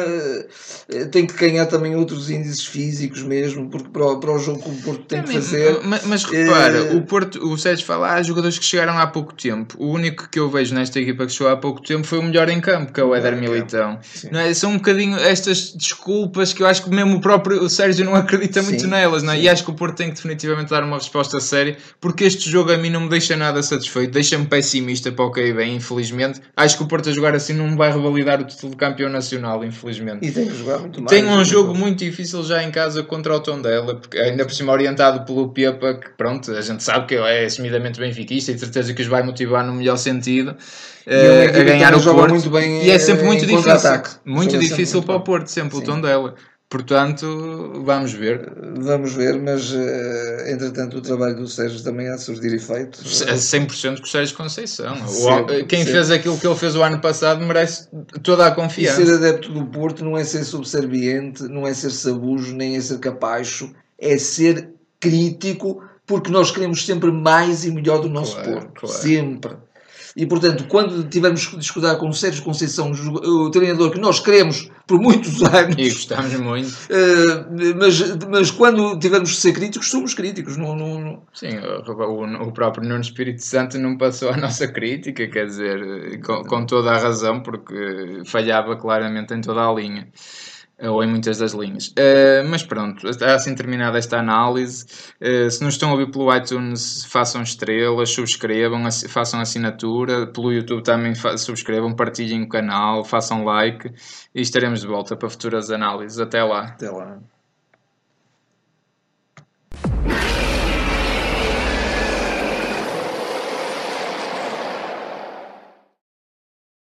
eh, 0.88 1.04
tem 1.10 1.26
que 1.26 1.34
ganhar 1.34 1.66
também 1.66 1.94
outros 1.96 2.30
índices 2.30 2.64
físicos 2.64 3.22
mesmo, 3.22 3.68
porque 3.68 3.88
para 3.90 4.06
o, 4.06 4.20
para 4.20 4.32
o 4.32 4.38
jogo 4.38 4.62
que 4.62 4.70
o 4.70 4.74
Porto 4.82 5.02
tem 5.04 5.22
que 5.22 5.32
fazer. 5.34 5.80
Mas, 5.84 6.04
mas 6.06 6.24
repara, 6.24 6.78
Eh, 6.78 6.94
o 6.96 7.02
Porto, 7.02 7.46
o 7.46 7.58
Sérgio 7.58 7.84
fala, 7.84 8.12
há 8.14 8.22
jogadores 8.22 8.58
que 8.58 8.64
chegaram 8.64 8.98
há 8.98 9.06
pouco 9.06 9.34
tempo. 9.34 9.76
O 9.78 9.88
único 9.92 10.30
que 10.30 10.38
eu 10.38 10.48
vejo 10.48 10.74
nesta 10.74 10.98
equipa 10.98 11.26
que 11.26 11.32
chegou 11.32 11.52
há 11.52 11.56
pouco 11.56 11.73
tempo 11.82 12.06
foi 12.06 12.18
o 12.18 12.22
melhor 12.22 12.48
em 12.48 12.60
campo, 12.60 12.92
que 12.92 13.00
é 13.00 13.04
o 13.04 13.14
Éder 13.14 13.36
Militão. 13.36 13.98
Não 14.30 14.40
é? 14.40 14.52
São 14.54 14.72
um 14.72 14.76
bocadinho 14.76 15.18
estas 15.18 15.72
desculpas 15.72 16.52
que 16.52 16.62
eu 16.62 16.66
acho 16.66 16.84
que 16.84 16.90
mesmo 16.90 17.16
o 17.16 17.20
próprio 17.20 17.62
o 17.62 17.68
Sérgio 17.68 18.04
não 18.04 18.14
acredita 18.16 18.62
muito 18.62 18.82
Sim, 18.82 18.88
nelas, 18.88 19.22
não 19.22 19.32
é? 19.32 19.40
E 19.40 19.48
acho 19.48 19.64
que 19.64 19.70
o 19.70 19.74
Porto 19.74 19.96
tem 19.96 20.08
que 20.08 20.14
definitivamente 20.14 20.70
dar 20.70 20.82
uma 20.82 20.96
resposta 20.96 21.40
séria, 21.40 21.76
porque 22.00 22.24
este 22.24 22.50
jogo 22.50 22.72
a 22.72 22.76
mim 22.76 22.90
não 22.90 23.02
me 23.02 23.08
deixa 23.08 23.36
nada 23.36 23.62
satisfeito, 23.62 24.12
deixa-me 24.12 24.46
pessimista 24.46 25.10
para 25.12 25.24
o 25.24 25.30
que 25.30 25.52
vem, 25.52 25.76
infelizmente. 25.76 26.40
Acho 26.56 26.76
que 26.76 26.82
o 26.82 26.86
Porto 26.86 27.08
a 27.08 27.12
jogar 27.12 27.34
assim 27.34 27.52
não 27.52 27.76
vai 27.76 27.92
revalidar 27.92 28.40
o 28.40 28.44
título 28.44 28.72
de 28.72 28.76
campeão 28.76 29.10
nacional, 29.10 29.64
infelizmente. 29.64 30.26
E 30.26 30.32
tem 30.32 30.46
que 30.46 30.56
jogar 30.56 30.78
muito 30.78 31.00
mais. 31.00 31.10
Tem 31.10 31.24
um 31.26 31.44
jogo 31.44 31.74
muito 31.74 32.04
difícil 32.04 32.42
já 32.44 32.62
em 32.62 32.70
casa 32.70 33.02
contra 33.02 33.34
o 33.34 33.40
Tondela, 33.40 33.96
porque 33.96 34.18
ainda 34.18 34.44
por 34.44 34.54
cima 34.54 34.72
orientado 34.72 35.24
pelo 35.24 35.48
Pepa, 35.48 35.94
que 35.94 36.10
pronto, 36.16 36.50
a 36.52 36.60
gente 36.60 36.82
sabe 36.82 37.06
que 37.06 37.14
é 37.14 37.44
assumidamente 37.44 38.00
benfiquista 38.00 38.50
e 38.50 38.54
de 38.54 38.60
certeza 38.60 38.92
que 38.92 39.02
os 39.02 39.08
vai 39.08 39.22
motivar 39.22 39.64
no 39.64 39.74
melhor 39.74 39.96
sentido 39.96 40.56
é 41.06 41.44
equipa 41.44 41.60
a 41.60 41.64
ganhar 41.64 41.94
o 41.94 42.02
Porto. 42.02 42.30
muito 42.30 42.50
bem, 42.50 42.84
e 42.84 42.90
é 42.90 42.98
sempre 42.98 43.24
muito 43.24 43.46
difícil. 43.46 43.90
Muito 44.24 44.58
difícil 44.58 45.02
para 45.02 45.16
o. 45.16 45.20
Porto, 45.20 45.48
sempre 45.48 45.76
o 45.76 45.80
Sim. 45.80 45.86
Tondela. 45.86 46.34
Portanto, 46.66 47.82
vamos 47.84 48.12
ver. 48.12 48.52
Vamos 48.80 49.12
ver, 49.12 49.40
mas 49.40 49.72
eh, 49.72 50.50
entretanto 50.52 50.96
o 50.96 51.00
trabalho 51.00 51.36
do 51.36 51.46
Sérgio 51.46 51.80
também 51.84 52.08
há 52.08 52.16
de 52.16 52.22
surgir 52.22 52.52
efeitos. 52.52 53.22
A 53.22 53.34
100% 53.34 53.98
com 53.98 54.02
o 54.04 54.06
Sérgio 54.08 54.36
Conceição. 54.36 54.96
Sempre, 55.06 55.64
quem 55.66 55.80
sempre. 55.80 55.92
fez 55.92 56.10
aquilo 56.10 56.36
que 56.38 56.46
ele 56.46 56.56
fez 56.56 56.74
o 56.74 56.82
ano 56.82 57.00
passado 57.00 57.44
merece 57.44 57.86
toda 58.24 58.46
a 58.46 58.48
E 58.48 58.54
confiança. 58.54 59.04
ser 59.04 59.12
adepto 59.14 59.52
do 59.52 59.64
Porto 59.66 60.04
não 60.04 60.16
é 60.18 60.24
ser 60.24 60.42
subserviente, 60.42 61.44
não 61.44 61.64
é 61.66 61.72
ser 61.74 61.90
sabujo, 61.90 62.52
nem 62.56 62.76
é 62.76 62.80
ser 62.80 62.98
capacho, 62.98 63.70
é 63.96 64.18
ser 64.18 64.70
crítico, 64.98 65.80
porque 66.06 66.30
nós 66.30 66.50
queremos 66.50 66.84
sempre 66.84 67.12
mais 67.12 67.64
e 67.64 67.70
melhor 67.70 67.98
do 68.00 68.08
nosso 68.08 68.34
Claro, 68.34 68.52
Porto. 68.52 68.80
claro. 68.80 68.96
Sempre. 69.00 69.52
E 70.16 70.24
portanto, 70.26 70.64
quando 70.68 71.02
tivermos 71.08 71.44
que 71.46 71.56
discutir 71.56 71.96
com 71.98 72.08
o 72.08 72.12
Sérgio 72.14 72.44
Conceição, 72.44 72.92
o 72.92 73.50
treinador 73.50 73.90
que 73.90 73.98
nós 73.98 74.20
queremos 74.20 74.70
por 74.86 75.00
muitos 75.00 75.42
anos, 75.42 75.74
E 75.76 75.90
gostamos 75.90 76.34
muito. 76.34 76.68
eh, 76.88 77.74
mas, 77.74 78.16
mas 78.28 78.50
quando 78.50 78.96
tivermos 78.98 79.32
que 79.32 79.36
ser 79.38 79.52
críticos, 79.52 79.90
somos 79.90 80.14
críticos. 80.14 80.56
Não, 80.56 80.76
não, 80.76 81.00
não- 81.00 81.22
Sim, 81.32 81.58
o, 81.58 81.90
o- 81.92 82.48
o 82.48 82.52
próprio 82.52 82.86
Nuno 82.88 83.00
Espírito 83.00 83.42
Santo 83.42 83.76
não 83.78 83.98
passou 83.98 84.30
a 84.30 84.36
nossa 84.36 84.68
crítica, 84.68 85.26
quer 85.26 85.46
dizer, 85.46 86.20
com, 86.20 86.44
com 86.44 86.64
toda 86.64 86.92
a 86.92 86.98
razão, 86.98 87.40
porque 87.42 88.22
falhava 88.26 88.76
claramente 88.76 89.34
em 89.34 89.40
toda 89.40 89.68
a 89.68 89.72
linha, 89.74 90.06
ou 90.80 91.02
em 91.02 91.08
muitas 91.08 91.38
das 91.38 91.52
linhas. 91.52 91.92
Eh, 91.96 92.42
mas 92.48 92.62
pronto, 92.62 93.06
assim 93.24 93.54
terminada 93.54 93.96
esta 93.98 94.18
análise. 94.18 94.84
Eh, 95.20 95.48
se 95.50 95.62
nos 95.62 95.74
estão 95.74 95.90
a 95.90 95.92
ouvir 95.92 96.10
pelo 96.10 96.34
iTunes, 96.34 97.04
façam 97.06 97.42
estrelas, 97.42 98.10
subscrevam, 98.10 98.84
assi- 98.86 99.08
façam 99.08 99.40
assinatura, 99.40 100.26
pelo 100.26 100.52
YouTube 100.52 100.82
também 100.82 101.14
subscrevam, 101.36 101.94
partilhem 101.94 102.42
o 102.42 102.48
canal, 102.48 103.04
façam 103.04 103.44
like 103.44 103.90
e 104.34 104.40
estaremos 104.40 104.80
de 104.80 104.86
volta 104.86 105.16
para 105.16 105.30
futuras 105.30 105.70
análises. 105.70 106.18
Até 106.18 106.42
lá. 106.42 106.64
Até 106.64 106.90
lá. 106.90 107.18